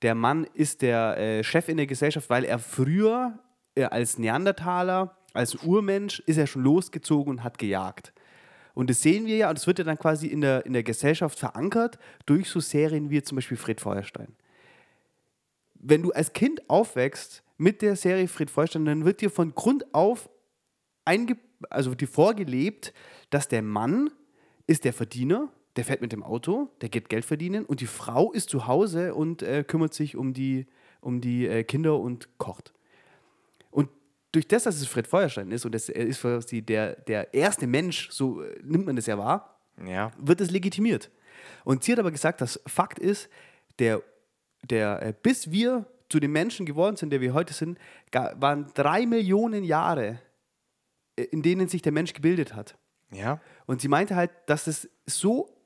[0.03, 3.38] der Mann ist der äh, Chef in der Gesellschaft, weil er früher
[3.74, 8.12] äh, als Neandertaler, als Urmensch, ist er schon losgezogen und hat gejagt.
[8.72, 10.82] Und das sehen wir ja, und das wird ja dann quasi in der, in der
[10.82, 14.34] Gesellschaft verankert durch so Serien wie zum Beispiel Fred Feuerstein
[15.80, 19.95] wenn du als Kind aufwächst mit der Serie Fred Feuerstein, dann wird dir von Grund
[19.95, 20.31] auf
[21.05, 21.37] einge
[21.69, 22.95] also dir vorgelebt,
[23.29, 24.11] dass der Mann
[24.67, 28.33] ist der Verdiener, der fährt mit dem Auto, der geht Geld verdienen und die Frau
[28.33, 30.67] ist zu Hause und äh, kümmert sich um die,
[31.03, 32.73] um die äh, Kinder und kocht.
[33.71, 33.91] Und
[34.33, 37.67] durch das, dass es Fred Feuerstein ist und das er ist quasi der, der erste
[37.67, 40.13] Mensch, so äh, nimmt man das ja wahr, ja.
[40.19, 41.11] wird es legitimiert.
[41.65, 43.29] Und sie hat aber gesagt, dass Fakt ist,
[43.79, 44.03] der,
[44.63, 47.79] der, äh, bis wir zu den Menschen geworden sind, der wir heute sind,
[48.13, 50.21] waren drei Millionen Jahre,
[51.17, 52.77] äh, in denen sich der Mensch gebildet hat.
[53.13, 53.41] Ja.
[53.67, 55.57] Und sie meinte halt, dass es so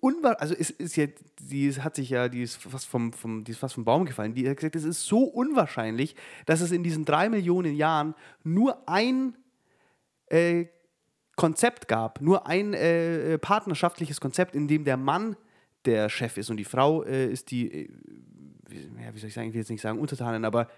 [0.00, 1.06] unwahr, also es ist ja,
[1.40, 4.34] die hat sich ja, die ist fast vom, vom, die ist fast vom Baum gefallen.
[4.34, 6.16] Die hat gesagt, es ist so unwahrscheinlich,
[6.46, 9.36] dass es in diesen drei Millionen Jahren nur ein
[10.26, 10.66] äh,
[11.36, 15.36] Konzept gab, nur ein äh, partnerschaftliches Konzept, in dem der Mann
[15.84, 17.88] der Chef ist und die Frau äh, ist die, äh,
[18.70, 20.68] wie, ja, wie soll ich sagen, ich will jetzt nicht sagen Untertanen, aber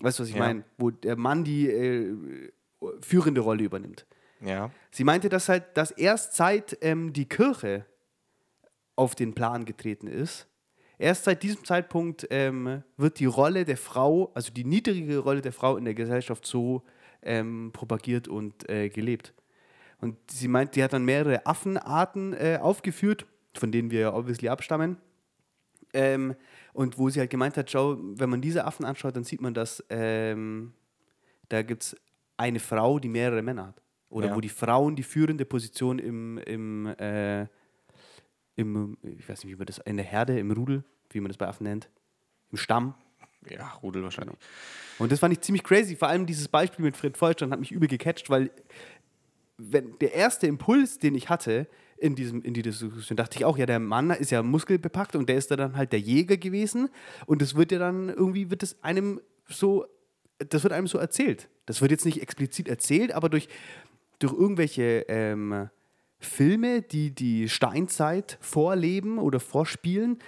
[0.00, 0.40] weißt du, was ich Ja.
[0.40, 0.64] meine?
[0.78, 2.50] Wo der Mann die äh,
[3.00, 4.06] führende Rolle übernimmt.
[4.40, 4.70] Ja.
[4.90, 7.86] Sie meinte, dass halt, dass erst seit ähm, die Kirche
[8.96, 10.48] auf den Plan getreten ist,
[10.98, 15.52] erst seit diesem Zeitpunkt ähm, wird die Rolle der Frau, also die niedrige Rolle der
[15.52, 16.82] Frau in der Gesellschaft so
[17.22, 19.32] ähm, propagiert und äh, gelebt.
[20.00, 23.24] Und sie meint, die hat dann mehrere Affenarten äh, aufgeführt,
[23.54, 24.96] von denen wir obviously abstammen.
[25.94, 26.34] Ähm,
[26.72, 29.54] und wo sie halt gemeint hat, schau, wenn man diese Affen anschaut, dann sieht man,
[29.54, 30.72] dass ähm,
[31.48, 31.96] da gibt es
[32.36, 33.82] eine Frau, die mehrere Männer hat.
[34.08, 34.36] Oder Ja.
[34.36, 37.46] wo die Frauen die führende Position im, im, äh,
[38.56, 41.36] im, ich weiß nicht, wie man das, in der Herde, im Rudel, wie man das
[41.38, 41.88] bei Affen nennt,
[42.50, 42.94] im Stamm.
[43.48, 44.36] Ja, Rudel wahrscheinlich.
[44.98, 45.96] Und das fand ich ziemlich crazy.
[45.96, 48.50] Vor allem dieses Beispiel mit Fred Feuerstein hat mich übel gecatcht, weil
[49.58, 51.66] wenn der erste Impuls, den ich hatte
[52.02, 55.28] in, diesem, in die Diskussion, dachte ich auch, ja, der Mann ist ja muskelbepackt und
[55.28, 56.88] der ist da dann halt der Jäger gewesen.
[57.26, 59.86] Und das wird ja dann irgendwie, wird es einem so,
[60.38, 61.48] das wird einem so erzählt.
[61.64, 63.48] Das wird jetzt nicht explizit erzählt, aber durch,
[64.18, 65.70] durch irgendwelche ähm,
[66.18, 70.18] Filme, die die Steinzeit vorleben oder vorspielen,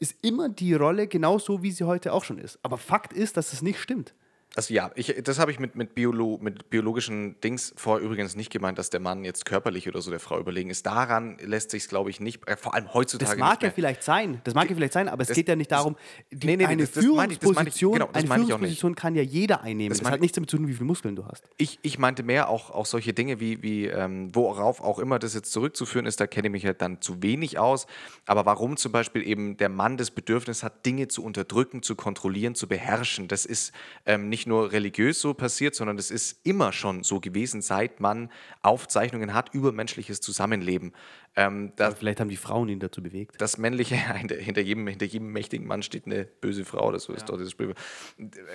[0.00, 2.58] ist immer die Rolle genauso, wie sie heute auch schon ist.
[2.62, 4.14] Aber Fakt ist, dass es nicht stimmt.
[4.56, 8.50] Also ja, ich, das habe ich mit, mit, Biolo, mit biologischen Dings vor übrigens nicht
[8.52, 10.86] gemeint, dass der Mann jetzt körperlich oder so der Frau überlegen ist.
[10.86, 14.04] Daran lässt sich es, glaube ich, nicht, äh, vor allem heutzutage Das mag ja vielleicht
[14.04, 15.96] sein, das mag ja vielleicht sein, aber es das- geht ja nicht das- darum,
[16.30, 18.44] die, Nee, nee, eine das- das meine ich- das meine ich- Führungsposition, genau, das eine.
[18.44, 19.88] Führungsposition kann ja jeder einnehmen.
[19.88, 21.48] Das, meine hat ich- nichts damit zu tun, wie viele Muskeln du hast.
[21.56, 25.34] Ich, ich meinte mehr auch, auch solche Dinge wie, wie ähm, worauf auch immer das
[25.34, 27.86] jetzt zurückzuführen ist, da kenne ich mich halt dann zu wenig aus.
[28.24, 32.54] Aber warum zum Beispiel eben der Mann das Bedürfnis hat, Dinge zu unterdrücken, zu kontrollieren,
[32.54, 33.72] zu beherrschen, das ist
[34.06, 38.00] ähm, nicht nicht nur religiös so passiert, sondern es ist immer schon so gewesen, seit
[38.00, 38.30] man
[38.60, 40.92] Aufzeichnungen hat über menschliches Zusammenleben.
[41.34, 43.40] Ähm, da, Vielleicht haben die Frauen ihn dazu bewegt.
[43.40, 47.28] das männliche, hinter, jedem, hinter jedem mächtigen Mann steht eine böse Frau, oder so ist
[47.28, 47.78] doch dieses Sprichwort.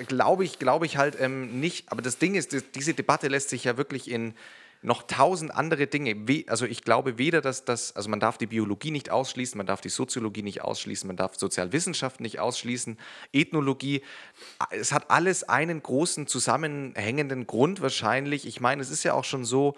[0.07, 1.91] Glaube ich, glaube ich halt ähm, nicht.
[1.91, 4.35] Aber das Ding ist, diese Debatte lässt sich ja wirklich in
[4.81, 6.15] noch tausend andere Dinge.
[6.47, 9.81] Also ich glaube weder, dass das, also man darf die Biologie nicht ausschließen, man darf
[9.81, 12.97] die Soziologie nicht ausschließen, man darf Sozialwissenschaften nicht ausschließen,
[13.33, 14.01] Ethnologie.
[14.69, 18.47] Es hat alles einen großen zusammenhängenden Grund wahrscheinlich.
[18.47, 19.75] Ich meine, es ist ja auch schon so,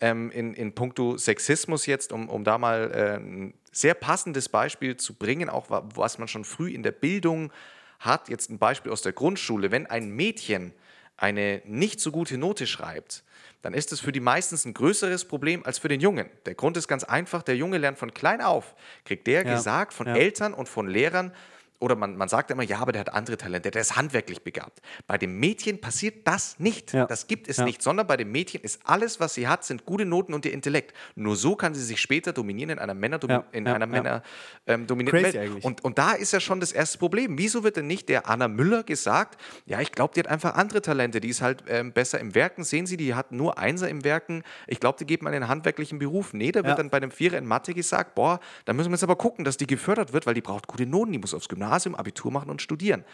[0.00, 4.96] ähm, in, in puncto Sexismus jetzt, um, um da mal äh, ein sehr passendes Beispiel
[4.96, 7.52] zu bringen, auch wa- was man schon früh in der Bildung
[8.00, 8.28] hat.
[8.28, 9.70] Jetzt ein Beispiel aus der Grundschule.
[9.70, 10.72] Wenn ein Mädchen
[11.16, 13.22] eine nicht so gute Note schreibt,
[13.62, 16.28] dann ist es für die meistens ein größeres Problem als für den Jungen.
[16.46, 19.92] Der Grund ist ganz einfach, der Junge lernt von klein auf, kriegt der Ja, gesagt
[19.92, 20.16] von ja.
[20.16, 21.32] Eltern und von Lehrern,
[21.80, 24.80] oder man, man sagt immer, ja, aber der hat andere Talente, der ist handwerklich begabt.
[25.06, 26.92] Bei dem Mädchen passiert das nicht.
[26.92, 27.06] Ja.
[27.06, 27.64] Das gibt es Ja.
[27.64, 30.52] nicht, sondern bei dem Mädchen ist alles, was sie hat, sind gute Noten und ihr
[30.52, 30.94] Intellekt.
[31.14, 33.86] Nur so kann sie sich später dominieren in einer, Männer Ja, in einer.
[33.86, 34.22] Männer
[34.66, 35.48] ähm, dominierten Crazy Welt.
[35.48, 35.64] eigentlich.
[35.64, 37.38] Und, und da ist ja schon das erste Problem.
[37.38, 40.82] Wieso wird denn nicht der Anna Müller gesagt, ja, ich glaube, die hat einfach andere
[40.82, 42.62] Talente, die ist halt ähm, besser im Werken.
[42.62, 44.42] Sehen Sie, die hat nur Einser im Werken.
[44.66, 46.34] Ich glaube, die geht man in einen handwerklichen Beruf.
[46.34, 49.02] Nee, da wird dann bei einem Vierer in Mathe gesagt, boah, da müssen wir jetzt
[49.04, 51.69] aber gucken, dass die gefördert wird, weil die braucht gute Noten, die muss aufs Gymnasium,
[51.94, 53.04] Abitur machen und studieren.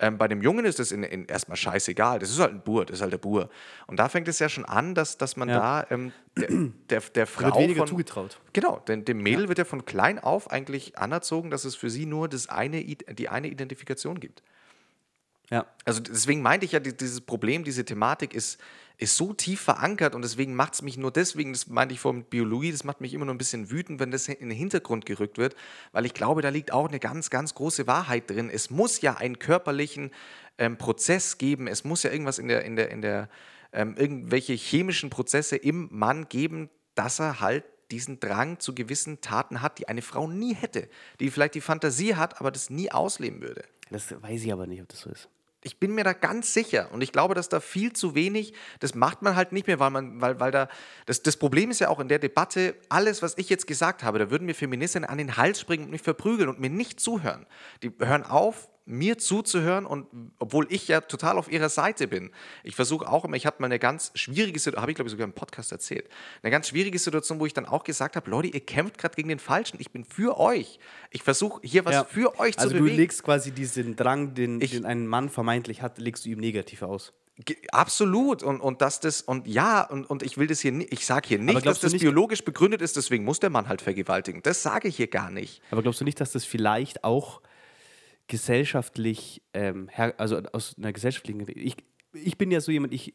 [0.00, 2.18] Ähm, bei dem Jungen ist das in, in erstmal scheißegal.
[2.18, 3.48] Das ist halt ein Bur, das ist halt der Bur.
[3.86, 5.82] Und da fängt es ja schon an, dass, dass man Ja.
[5.82, 8.40] da ähm, der, der, der Frau Wird weniger von, zugetraut.
[8.52, 12.06] Genau, denn dem Mädel wird ja von klein auf eigentlich anerzogen, dass es für sie
[12.06, 14.42] nur das eine, die eine Identifikation gibt.
[15.50, 15.66] Ja.
[15.84, 18.58] Also deswegen meinte ich ja, die- dieses Problem, diese Thematik ist,
[18.96, 22.20] ist so tief verankert und deswegen macht es mich nur deswegen, das meinte ich vorhin
[22.20, 25.04] mit Biologie, das macht mich immer nur ein bisschen wütend, wenn das in den Hintergrund
[25.04, 25.56] gerückt wird,
[25.92, 28.50] weil ich glaube, da liegt auch eine ganz, ganz große Wahrheit drin.
[28.50, 30.12] Es muss ja einen körperlichen
[30.58, 33.28] ähm, Prozess geben, es muss ja irgendwas in der, in der, in der,
[33.72, 39.60] ähm, irgendwelche chemischen Prozesse im Mann geben, dass er halt diesen Drang zu gewissen Taten
[39.60, 40.88] hat, die eine Frau nie hätte,
[41.20, 43.64] die vielleicht die Fantasie hat, aber das nie ausleben würde.
[43.90, 45.28] Das weiß ich aber nicht, ob das so ist.
[45.66, 48.94] Ich bin mir da ganz sicher und ich glaube, dass da viel zu wenig, das
[48.94, 50.68] macht man halt nicht mehr, weil man, weil, weil da,
[51.06, 54.18] das, das Problem ist ja auch in der Debatte, alles, was ich jetzt gesagt habe,
[54.18, 57.46] da würden mir Feministinnen an den Hals springen und mich verprügeln und mir nicht zuhören.
[57.82, 60.06] Die hören auf, mir zuzuhören und
[60.38, 62.30] obwohl ich ja total auf ihrer Seite bin.
[62.62, 65.12] Ich versuche auch immer, ich hatte mal eine ganz schwierige Situation, habe ich glaube ich
[65.12, 66.08] sogar im Podcast erzählt,
[66.42, 69.28] eine ganz schwierige Situation, wo ich dann auch gesagt habe, Leute, ihr kämpft gerade gegen
[69.30, 70.78] den Falschen, ich bin für euch.
[71.10, 72.04] Ich versuche hier was Ja.
[72.04, 72.96] für euch Also zu du bewegen.
[72.98, 76.82] legst quasi diesen Drang, den, Ich- den ein Mann vermeintlich hat, legst du ihm negativ
[76.82, 77.12] aus.
[77.72, 78.42] Absolut.
[78.42, 81.28] Und, und dass das, und ja, und, und ich will das hier nicht, ich sage
[81.28, 84.42] hier nicht, dass du das nicht- biologisch begründet ist, deswegen muss der Mann halt vergewaltigen.
[84.42, 85.60] Das sage ich hier gar nicht.
[85.70, 87.40] Aber glaubst du nicht, dass das vielleicht auch
[88.28, 91.44] gesellschaftlich, ähm, also aus einer gesellschaftlichen.
[91.54, 91.76] Ich,
[92.12, 93.14] ich bin ja so jemand, ich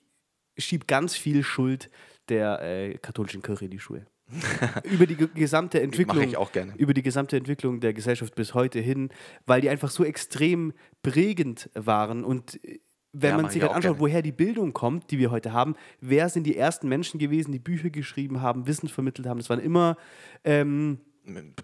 [0.58, 1.90] schiebe ganz viel Schuld
[2.30, 4.06] der äh, katholischen Kirche in die Schuhe.
[4.84, 6.76] über die ge- gesamte Entwicklung, ich auch gerne.
[6.78, 9.10] über die gesamte Entwicklung der Gesellschaft bis heute hin,
[9.48, 12.80] weil die einfach so extrem prägend waren und äh,
[13.12, 14.00] wenn Ja, man sich ich halt anschaut, gerne.
[14.02, 17.58] woher die Bildung kommt, die wir heute haben, wer sind die ersten Menschen gewesen, die
[17.58, 19.40] Bücher geschrieben haben, Wissen vermittelt haben?
[19.40, 19.98] Das waren immer
[20.44, 21.00] ähm,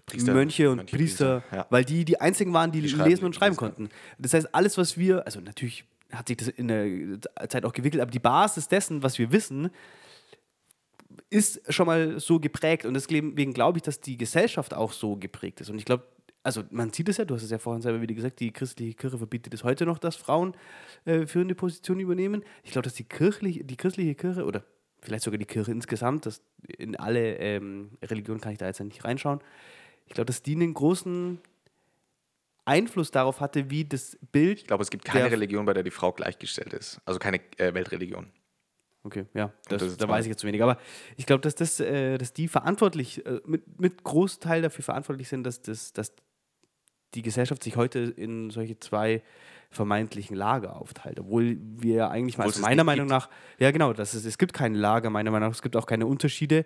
[0.06, 1.66] Priester, Mönche und Mönche, Priester, Ja.
[1.70, 3.74] weil die die einzigen waren, die, schreiben lesen und die schreiben Priester.
[3.76, 3.94] konnten.
[4.18, 8.00] Das heißt, alles, was wir, also natürlich hat sich das in der Zeit auch gewickelt,
[8.00, 9.70] aber die Basis dessen, was wir wissen,
[11.30, 15.60] ist schon mal so geprägt und deswegen glaube ich, dass die Gesellschaft auch so geprägt
[15.60, 15.70] ist.
[15.70, 16.04] Und ich glaube,
[16.42, 18.94] also man sieht es ja, du hast es ja vorhin selber wieder gesagt, die christliche
[18.94, 20.54] Kirche verbietet es heute noch, dass Frauen
[21.04, 22.44] äh, führende Positionen übernehmen.
[22.62, 24.62] Ich glaube, dass die, kirchliche, die christliche Kirche oder
[25.06, 29.04] vielleicht sogar die Kirche insgesamt, das, in alle ähm, Religionen kann ich da jetzt nicht
[29.04, 29.40] reinschauen,
[30.06, 31.40] ich glaube, dass die einen großen
[32.64, 34.58] Einfluss darauf hatte, wie das Bild.
[34.58, 37.00] Ich glaube, es gibt keine Religion, bei der die Frau gleichgestellt ist.
[37.04, 38.26] Also keine äh, Weltreligion.
[39.04, 40.62] Okay, ja, das, das da weiß ich jetzt zu wenig.
[40.62, 40.78] Aber
[41.16, 45.44] ich glaube, dass, das, äh, dass die verantwortlich, äh, mit, mit Großteil dafür verantwortlich sind,
[45.44, 46.12] dass, das, dass
[47.14, 49.22] die Gesellschaft sich heute in solche zwei
[49.70, 51.20] vermeintlichen Lager aufteilt.
[51.20, 53.10] Obwohl wir eigentlich mal, also meiner Meinung gibt.
[53.18, 55.86] nach, ja genau, das ist, es gibt kein Lager, meiner Meinung nach, es gibt auch
[55.86, 56.64] keine Unterschiede.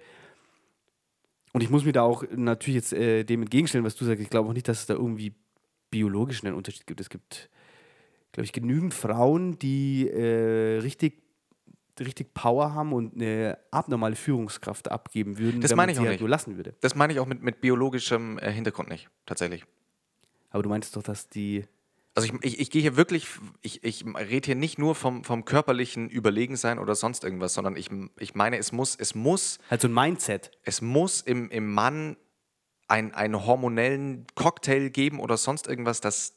[1.53, 4.23] Und ich muss mir da auch natürlich jetzt äh, dem entgegenstellen, was du sagst.
[4.23, 5.35] Ich glaube auch nicht, dass es da irgendwie
[5.91, 7.01] biologisch einen Unterschied gibt.
[7.01, 7.51] Es gibt,
[8.33, 11.23] glaube ich, genügend Frauen, die äh, richtig
[11.99, 16.01] richtig Power haben und eine abnormale Führungskraft abgeben würden, Das wenn meine man ich sie
[16.01, 16.21] auch halt nicht.
[16.21, 16.75] nur lassen würde.
[16.81, 19.67] Das meine ich auch mit, mit biologischem äh, Hintergrund nicht, tatsächlich.
[20.51, 21.65] Aber du meinst doch, dass die
[22.23, 23.27] Also ich, ich, ich gehe hier wirklich,
[23.63, 27.89] ich, ich rede hier nicht nur vom, vom körperlichen Überlegensein oder sonst irgendwas, sondern ich,
[28.19, 30.51] ich meine, es muss, es muss halt so ein Mindset.
[30.65, 32.17] es muss im, im Mann
[32.89, 36.35] ein, einen hormonellen Cocktail geben oder sonst irgendwas, dass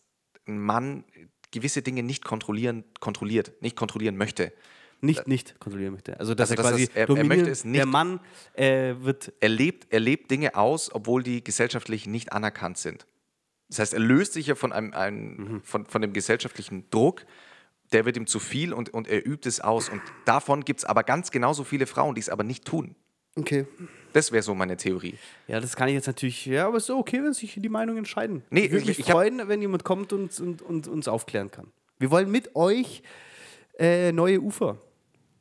[0.48, 1.04] ein Mann
[1.52, 4.52] gewisse Dinge nicht kontrollieren, kontrolliert, nicht kontrollieren möchte.
[5.02, 6.18] Nicht, nicht kontrollieren möchte.
[6.18, 8.22] Also, dass Also, er quasi es- er- er möchte es nicht- Der Mann
[8.54, 13.06] äh, wird Er lebt, er lebt Dinge aus, obwohl die gesellschaftlich nicht anerkannt sind.
[13.74, 17.26] Das heißt, er löst sich ja von, einem, einem, von, von dem gesellschaftlichen Druck,
[17.92, 19.90] der wird ihm zu viel und, und er übt es aus.
[19.90, 22.96] Und davon gibt es aber ganz genauso viele Frauen, die es aber nicht tun.
[23.36, 23.66] Okay.
[24.14, 25.18] Das wäre so meine Theorie.
[25.48, 26.46] Ja, das kann ich jetzt natürlich.
[26.46, 28.44] Ja, aber es ist okay, wenn sich die Meinungen entscheiden.
[28.52, 31.50] Nee, ich würde mich ich hab- freuen, wenn jemand kommt und, und, und uns aufklären
[31.50, 31.72] kann.
[31.98, 33.02] Wir wollen mit euch
[33.80, 34.78] äh, neue Ufer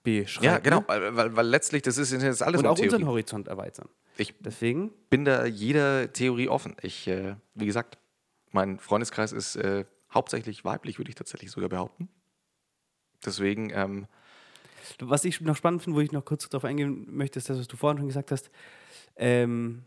[0.03, 0.45] beschreiben.
[0.47, 3.05] Ja, genau, weil, weil, letztlich, das ist, ist alles Und auch unseren Theorie.
[3.05, 3.89] Horizont erweitern.
[4.17, 6.75] Ich Deswegen, bin da jeder Theorie offen.
[6.83, 7.99] Ich, äh, wie gesagt,
[8.53, 12.09] mein Freundeskreis ist äh, hauptsächlich weiblich, würde ich tatsächlich sogar behaupten.
[13.25, 14.07] Deswegen, ähm,
[14.99, 17.69] was ich noch spannend finde, wo ich noch kurz darauf eingehen möchte, ist das, was
[17.69, 18.51] du vorhin schon gesagt hast,
[19.17, 19.85] ähm,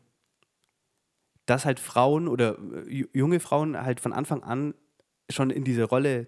[1.46, 4.74] dass halt Frauen oder äh, ju- junge Frauen halt von Anfang an
[5.30, 6.28] schon in diese Rolle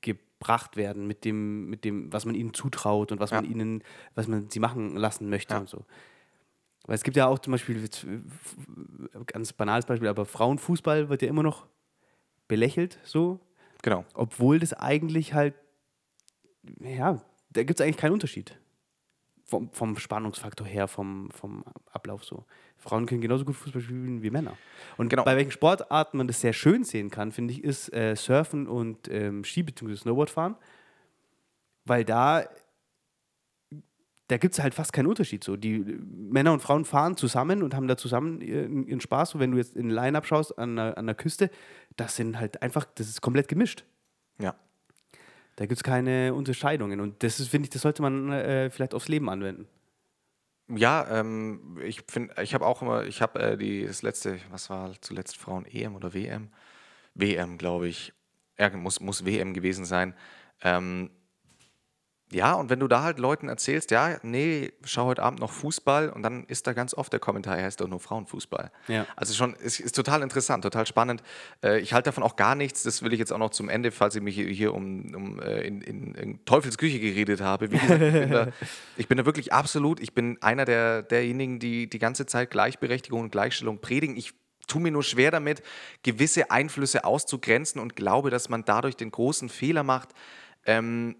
[0.00, 3.50] gebracht werden mit dem, mit dem, was man ihnen zutraut und was man Ja.
[3.50, 3.82] ihnen,
[4.14, 5.60] was man sie machen lassen möchte Ja.
[5.60, 5.84] und so.
[6.88, 11.28] Weil es gibt ja auch zum Beispiel, äh, ganz banales Beispiel, aber Frauenfußball wird ja
[11.28, 11.66] immer noch
[12.48, 13.38] belächelt, so,
[13.82, 14.04] genau.
[14.14, 15.54] obwohl das eigentlich halt,
[16.80, 17.20] ja,
[17.50, 18.58] da gibt es eigentlich keinen Unterschied.
[19.44, 22.44] Vom, vom Spannungsfaktor her, vom, vom Ablauf so.
[22.76, 24.56] Frauen können genauso gut Fußball spielen wie Männer.
[24.98, 25.24] Und Genau.
[25.24, 29.08] bei welchen Sportarten man das sehr schön sehen kann, finde ich, ist äh, Surfen und
[29.08, 29.96] ähm, Ski- bzw.
[29.96, 30.54] Snowboardfahren.
[31.86, 32.44] Weil da,
[34.28, 35.42] da gibt es halt fast keinen Unterschied.
[35.42, 35.56] So.
[35.56, 39.34] Die Männer und Frauen fahren zusammen und haben da zusammen ihren, Spaß.
[39.34, 41.50] Und wenn du jetzt in Line-Up schaust an der, an der Küste,
[41.96, 43.84] das sind halt einfach, das ist komplett gemischt.
[44.38, 44.54] Ja.
[45.56, 47.00] Da gibt es keine Unterscheidungen.
[47.00, 49.66] Und das ist, finde ich, das sollte man äh, vielleicht aufs Leben anwenden.
[50.68, 54.68] Ja, ähm, ich finde, ich habe auch immer, ich habe äh, die das letzte, was
[54.68, 56.50] war zuletzt Frauen EM oder WM?
[57.14, 58.12] WM, glaube ich.
[58.58, 60.14] Ja, muss, muss WM gewesen sein.
[60.62, 61.10] Ähm,
[62.30, 66.10] ja, und wenn du da halt Leuten erzählst, ja, nee, schau heute Abend noch Fußball
[66.10, 68.70] und dann ist da ganz oft der Kommentar, er heißt doch nur Frauenfußball.
[68.88, 69.06] Ja.
[69.16, 71.22] Also schon, es ist total interessant, total spannend.
[71.62, 73.90] Äh, ich halte davon auch gar nichts, das will ich jetzt auch noch zum Ende,
[73.92, 77.70] falls ich mich hier, hier um, um äh, in, in, in Teufelsküche geredet habe.
[77.70, 78.48] Wie gesagt, ich bin, da,
[78.98, 83.22] ich bin da wirklich absolut, ich bin einer der, derjenigen, die die ganze Zeit Gleichberechtigung
[83.22, 84.16] und Gleichstellung predigen.
[84.18, 84.34] Ich
[84.66, 85.62] tue mir nur schwer damit,
[86.02, 90.10] gewisse Einflüsse auszugrenzen und glaube, dass man dadurch den großen Fehler macht,
[90.66, 91.16] ähm,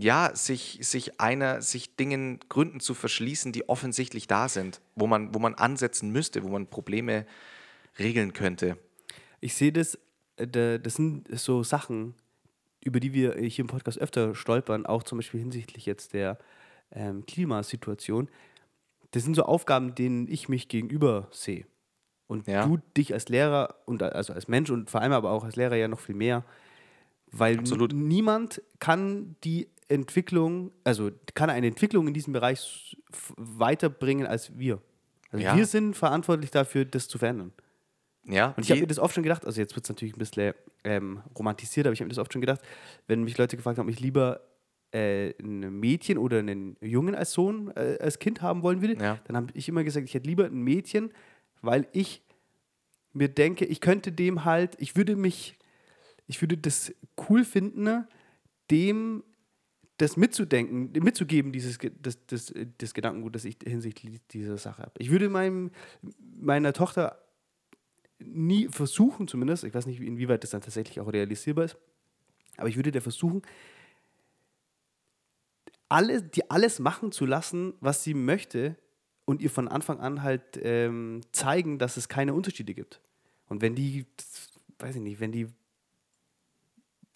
[0.00, 5.34] ja, sich, sich einer, sich Dingen, Gründen zu verschließen, die offensichtlich da sind, wo man,
[5.34, 7.26] wo man ansetzen müsste, wo man Probleme
[7.98, 8.76] regeln könnte.
[9.40, 9.98] Ich sehe das,
[10.36, 12.14] äh, da- das sind so Sachen,
[12.84, 16.38] über die wir hier im Podcast öfter stolpern, auch zum Beispiel hinsichtlich jetzt der
[16.92, 18.28] ähm, Klimasituation.
[19.10, 21.66] Das sind so Aufgaben, denen ich mich gegenüber sehe.
[22.28, 22.66] Und Ja.
[22.66, 25.56] du dich als Lehrer und a- also als Mensch und vor allem aber auch als
[25.56, 26.44] Lehrer ja noch viel mehr,
[27.32, 32.96] weil niemand kann die Entwicklung, also kann eine Entwicklung in diesem Bereich
[33.36, 34.80] weiterbringen als wir.
[35.30, 35.56] Also Ja.
[35.56, 37.52] wir sind verantwortlich dafür, das zu verändern.
[38.24, 40.18] Ja, Und ich habe mir das oft schon gedacht, also jetzt wird es natürlich ein
[40.18, 42.60] bisschen ähm, romantisiert, aber ich habe mir das oft schon gedacht,
[43.06, 44.40] wenn mich Leute gefragt haben, ob ich lieber
[44.92, 49.20] äh, ein Mädchen oder einen Jungen als Sohn, äh, als Kind haben wollen würde, Ja.
[49.26, 51.12] dann habe ich immer gesagt, ich hätte lieber ein Mädchen,
[51.62, 52.22] weil ich
[53.12, 55.56] mir denke, ich könnte dem halt, ich würde mich,
[56.26, 56.92] ich würde das
[57.28, 58.06] cool finden,
[58.70, 59.22] dem
[59.98, 64.92] das mitzudenken, mitzugeben, dieses, das, das, das Gedankengut, das ich hinsichtlich dieser Sache habe.
[64.98, 65.70] Ich würde meinem,
[66.38, 67.18] meiner Tochter
[68.18, 71.76] nie versuchen, zumindest, ich weiß nicht, inwieweit das dann tatsächlich auch realisierbar ist,
[72.56, 73.42] aber ich würde der versuchen,
[75.88, 78.76] alle, die alles machen zu lassen, was sie möchte
[79.24, 83.00] und ihr von Anfang an halt ähm, zeigen, dass es keine Unterschiede gibt.
[83.48, 84.06] Und wenn die,
[84.78, 85.48] weiß ich nicht, wenn die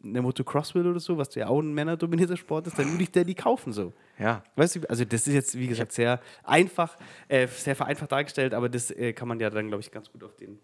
[0.02, 3.10] eine Motocross will oder so, was ja auch ein männerdominierter Sport ist, dann würde ich
[3.10, 3.92] der die kaufen so.
[4.18, 4.42] ja.
[4.56, 6.96] Weißt du, also das ist jetzt, wie gesagt, sehr einfach,
[7.28, 10.24] äh, sehr vereinfacht dargestellt, aber das äh, kann man ja dann, glaube ich, ganz gut
[10.24, 10.58] auf, den,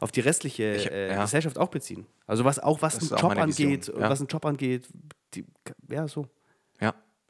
[0.00, 1.22] auf die restliche Ich- äh, ja.
[1.22, 2.06] Gesellschaft auch beziehen.
[2.26, 4.08] Also was auch was Das einen Job angeht, ja.
[4.08, 4.86] was einen Job angeht,
[5.34, 5.44] die,
[5.90, 6.26] ja, so.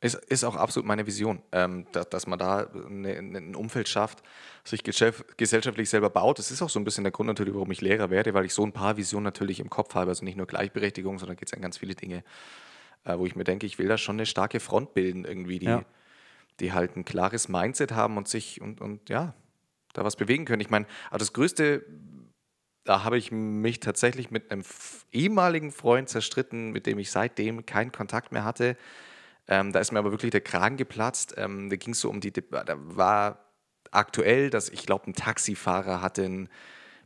[0.01, 4.22] Ist, ist auch absolut meine Vision, ähm, dass, dass man da eine, ein Umfeld schafft,
[4.62, 6.38] sich gesellschaftlich selber baut.
[6.38, 8.55] Das ist auch so ein bisschen der Grund natürlich, warum ich Lehrer werde, weil ich
[8.55, 10.11] so ein paar Visionen natürlich im Kopf habe.
[10.11, 12.22] Also nicht nur Gleichberechtigung, sondern geht es an ganz viele Dinge,
[13.05, 15.66] äh, wo ich mir denke, ich will da schon eine starke Front bilden, irgendwie, die,
[15.66, 15.84] Ja.
[16.61, 19.34] die halt ein klares Mindset haben und sich und, und ja,
[19.94, 20.61] da was bewegen können.
[20.61, 21.84] Ich meine, aber das Größte,
[22.84, 24.62] da habe ich mich tatsächlich mit einem
[25.11, 28.76] ehemaligen Freund zerstritten, mit dem ich seitdem keinen Kontakt mehr hatte.
[29.49, 31.34] Ähm, da ist mir aber wirklich der Kragen geplatzt.
[31.36, 33.44] Ähm, da ging es so um die, Deb- da war
[33.90, 36.49] aktuell, dass ich glaube, ein Taxifahrer hatte ein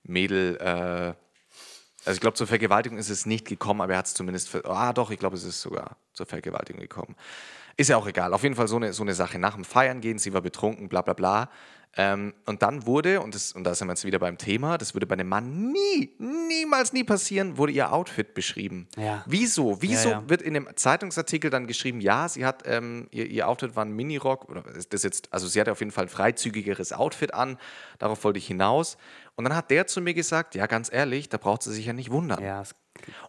[0.04, 1.14] Mädel äh,
[2.04, 4.54] Also ich glaube, zur Vergewaltigung ist es nicht gekommen, aber er hat es zumindest.
[4.66, 7.14] Ah, doch, ich glaube, es ist sogar zur Vergewaltigung gekommen.
[7.76, 8.34] Ist ja auch egal.
[8.34, 9.38] Auf jeden Fall so eine, so eine Sache.
[9.38, 11.50] Nach dem Feiern gehen, sie war betrunken, bla bla bla.
[11.94, 14.94] Ähm, und dann wurde, und, das, und da sind wir jetzt wieder beim Thema, das
[14.94, 18.88] würde bei einem Mann nie, niemals nie passieren, wurde ihr Outfit beschrieben.
[18.96, 19.22] Ja.
[19.26, 19.82] Wieso?
[19.82, 20.28] Wieso Ja, ja.
[20.28, 23.92] wird in dem Zeitungsartikel dann geschrieben, ja, sie hat, ähm, ihr, ihr Outfit war ein
[23.92, 27.58] Minirock, oder ist das jetzt, also sie hatte auf jeden Fall ein freizügigeres Outfit an,
[27.98, 28.96] darauf wollte ich hinaus.
[29.34, 31.92] Und dann hat der zu mir gesagt, ja, ganz ehrlich, da braucht sie sich ja
[31.92, 32.42] nicht wundern.
[32.42, 32.62] Ja,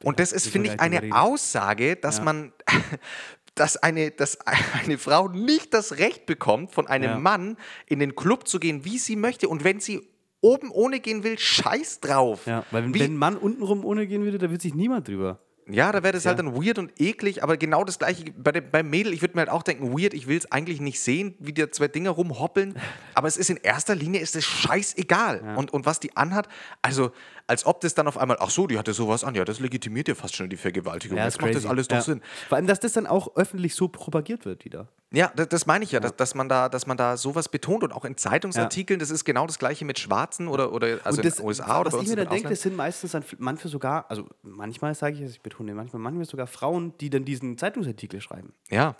[0.01, 1.01] Und das ist, finde ich, eine.
[1.14, 2.53] Aussage, dass man,
[3.56, 4.38] dass eine, dass
[4.84, 7.20] eine Frau nicht das Recht bekommt, von einem Ja.
[7.20, 9.47] Mann in den Club zu gehen, wie sie möchte.
[9.49, 10.01] Und wenn sie
[10.41, 12.45] oben ohne gehen will, scheiß drauf.
[12.47, 15.08] Ja, weil wenn, Wie- wenn ein Mann untenrum ohne gehen würde, da würde sich niemand
[15.08, 15.39] drüber.
[15.70, 16.43] Ja, da wäre das halt Ja.
[16.43, 19.14] dann weird und eklig, aber genau das gleiche bei dem, beim Mädel.
[19.14, 21.72] Ich würde mir halt auch denken, weird, ich will es eigentlich nicht sehen, wie die
[21.72, 22.76] zwei Dinger rumhoppeln,
[23.14, 25.56] aber es ist in erster Linie ist es scheißegal.
[25.56, 26.49] Und, und was die anhat,
[26.82, 27.12] also
[27.54, 30.08] als ob das dann auf einmal, ach so, die hatte sowas an, ja, das legitimiert
[30.08, 31.20] ja fast schon die Vergewaltigung.
[31.20, 32.01] Ja, Jetzt macht das alles doch ja.
[32.01, 32.22] Sinn.
[32.49, 34.88] Vor allem, dass das dann auch öffentlich so propagiert wird wieder.
[35.12, 37.84] Ja, das, das meine ich ja, Dass, dass, man da, dass man da sowas betont
[37.84, 41.36] und auch in Zeitungsartikeln, das ist genau das gleiche mit Schwarzen oder, oder also das,
[41.36, 44.10] in den USA oder was ich mir dann denke, das sind meistens dann manche sogar,
[44.10, 48.20] also manchmal sage ich es, ich betone manchmal, manchmal sogar Frauen, die dann diesen Zeitungsartikel
[48.20, 48.54] schreiben.
[48.72, 48.95] Ja.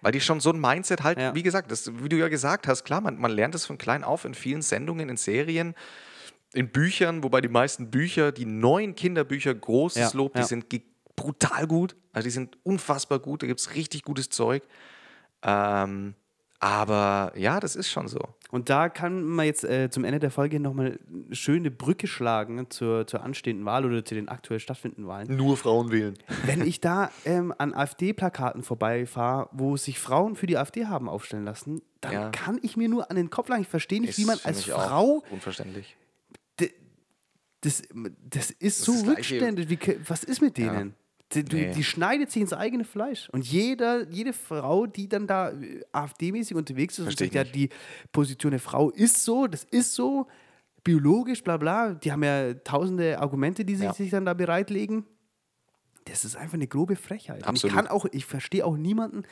[0.00, 1.34] Weil die schon so ein Mindset halt, Ja.
[1.34, 4.04] wie gesagt, das, wie du ja gesagt hast, klar, man, man lernt es von klein
[4.04, 5.74] auf in vielen Sendungen, in Serien,
[6.54, 10.46] in Büchern, wobei die meisten Bücher, die neuen Kinderbücher, großes Ja, Lob, die ja.
[10.46, 10.66] sind
[11.16, 11.96] brutal gut.
[12.12, 14.62] Also die sind unfassbar gut, da gibt es richtig gutes Zeug.
[15.42, 16.14] Ähm,
[16.60, 18.20] aber ja, das ist schon so.
[18.50, 22.70] Und da kann man jetzt äh, zum Ende der Folge nochmal eine schöne Brücke schlagen
[22.70, 25.36] zur, zur anstehenden Wahl oder zu den aktuell stattfindenden Wahlen.
[25.36, 26.14] Nur Frauen wählen.
[26.46, 31.44] Wenn ich da ähm, an AfD-Plakaten vorbeifahre, wo sich Frauen für die AfD haben aufstellen
[31.44, 32.30] lassen, dann Ja.
[32.30, 33.62] kann ich mir nur an den Kopf langen.
[33.62, 35.96] Ich verstehe nicht, wie man Ist für als mich auch Frau Unverständlich.
[37.64, 37.82] Das,
[38.30, 39.68] das ist so ist das rückständig.
[39.68, 40.94] Wie, was ist mit denen?
[41.32, 41.72] Die, die, Nee.
[41.74, 43.28] die schneidet sich ins eigene Fleisch.
[43.30, 47.52] Und jeder, jede Frau, die dann da äh, AfD-mäßig unterwegs ist Versteh und sagt, ja,
[47.52, 47.70] die
[48.12, 50.26] Position der Frau ist so, das ist so,
[50.84, 53.94] biologisch, bla bla, die haben ja tausende Argumente, die sie Ja.
[53.94, 55.04] sich dann da bereitlegen.
[56.06, 57.36] Das ist einfach eine grobe Frechheit.
[57.36, 57.76] Und ich Absolut.
[57.76, 59.22] kann auch, ich verstehe auch niemanden,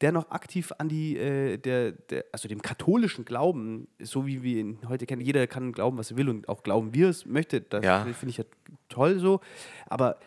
[0.00, 4.58] der noch aktiv an die, äh, der, der, also dem katholischen Glauben, so wie wir
[4.60, 7.26] ihn heute kennen, jeder kann glauben, was er will und auch glauben, wie er es
[7.26, 7.60] möchte.
[7.60, 8.04] Das Ja.
[8.04, 8.44] finde ich ja
[8.88, 9.40] toll so.
[9.86, 10.18] Aber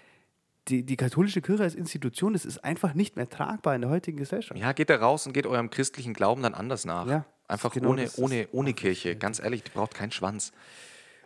[0.70, 4.18] die, die katholische Kirche als Institution, das ist einfach nicht mehr tragbar in der heutigen
[4.18, 4.60] Gesellschaft.
[4.60, 7.08] Ja, geht da raus und geht eurem christlichen Glauben dann anders nach.
[7.08, 9.16] Ja, Einfach genau ohne, ohne, ohne Kirche.
[9.16, 10.54] Ganz ehrlich, die braucht keinen Schwanz.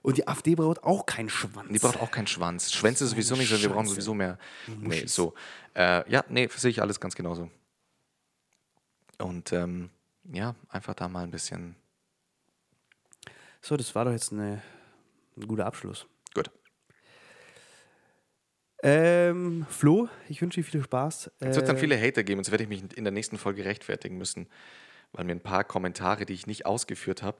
[0.04, 1.72] Und die AfD braucht auch keinen Schwanz.
[1.72, 2.72] Die braucht auch keinen Schwanz.
[2.72, 4.38] Schwänze sowieso nicht, sondern wir brauchen sowieso mehr.
[4.68, 5.34] Nee, so.
[5.74, 7.50] Äh, ja, nee, sehe ich alles ganz genauso.
[9.18, 9.90] Und ähm,
[10.32, 11.76] ja, einfach da mal ein bisschen.
[13.62, 14.62] So, das war doch jetzt eine,
[15.38, 16.06] ein guter Abschluss.
[16.34, 16.52] Gut.
[18.82, 21.32] Ähm, Flo, ich wünsche dir viel Spaß.
[21.40, 23.38] Es wird dann Äh, viele Hater geben und jetzt werde ich mich in der nächsten
[23.38, 24.50] Folge rechtfertigen müssen,
[25.14, 27.38] weil mir ein paar Kommentare, die ich nicht ausgeführt habe.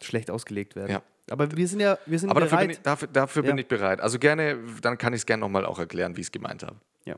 [0.00, 0.92] schlecht ausgelegt werden.
[0.92, 1.02] Ja.
[1.30, 2.68] Aber wir sind ja, wir sind Aber dafür, bereit.
[2.68, 3.50] bin ich, dafür, dafür Ja.
[3.50, 4.00] bin ich bereit.
[4.00, 6.76] Also gerne, dann kann ich es gerne nochmal auch erklären, wie ich es gemeint habe.
[7.04, 7.16] Ja.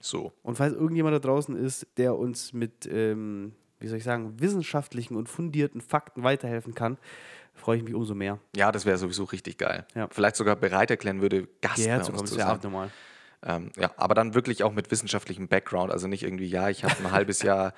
[0.00, 0.32] So.
[0.42, 5.16] Und falls irgendjemand da draußen ist, der uns mit, ähm, wie soll ich sagen, wissenschaftlichen
[5.16, 6.98] und fundierten Fakten weiterhelfen kann,
[7.54, 8.38] freue ich mich umso mehr.
[8.54, 9.86] Ja, das wäre sowieso richtig geil.
[9.94, 10.08] Ja.
[10.10, 12.58] Vielleicht sogar bereit erklären würde, Gast Hierher bei zu uns zu sein.
[12.62, 12.90] normal.
[13.42, 15.92] Ähm, ja, aber dann wirklich auch mit wissenschaftlichem Background.
[15.92, 17.72] Also nicht irgendwie, ja, ich habe ein halbes Jahr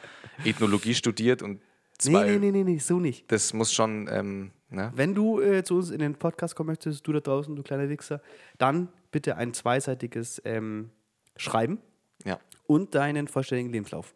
[0.44, 1.60] Ethnologie studiert und
[2.04, 2.26] Nee, zwei.
[2.26, 3.30] nee, nee, nee, nee, so nicht.
[3.30, 4.92] Das muss schon, ähm, ne?
[4.94, 7.88] Wenn du äh, zu uns in den Podcast kommen möchtest, du da draußen, du kleiner
[7.88, 8.20] Wichser,
[8.58, 10.90] dann bitte ein zweiseitiges ähm,
[11.36, 11.78] Schreiben
[12.24, 12.38] Ja.
[12.66, 14.14] und deinen vollständigen Lebenslauf.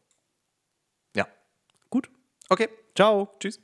[1.17, 1.27] Ja.
[1.91, 2.11] Gut,
[2.49, 2.69] Okay.
[2.95, 3.31] ciao.
[3.41, 3.61] Tschüss.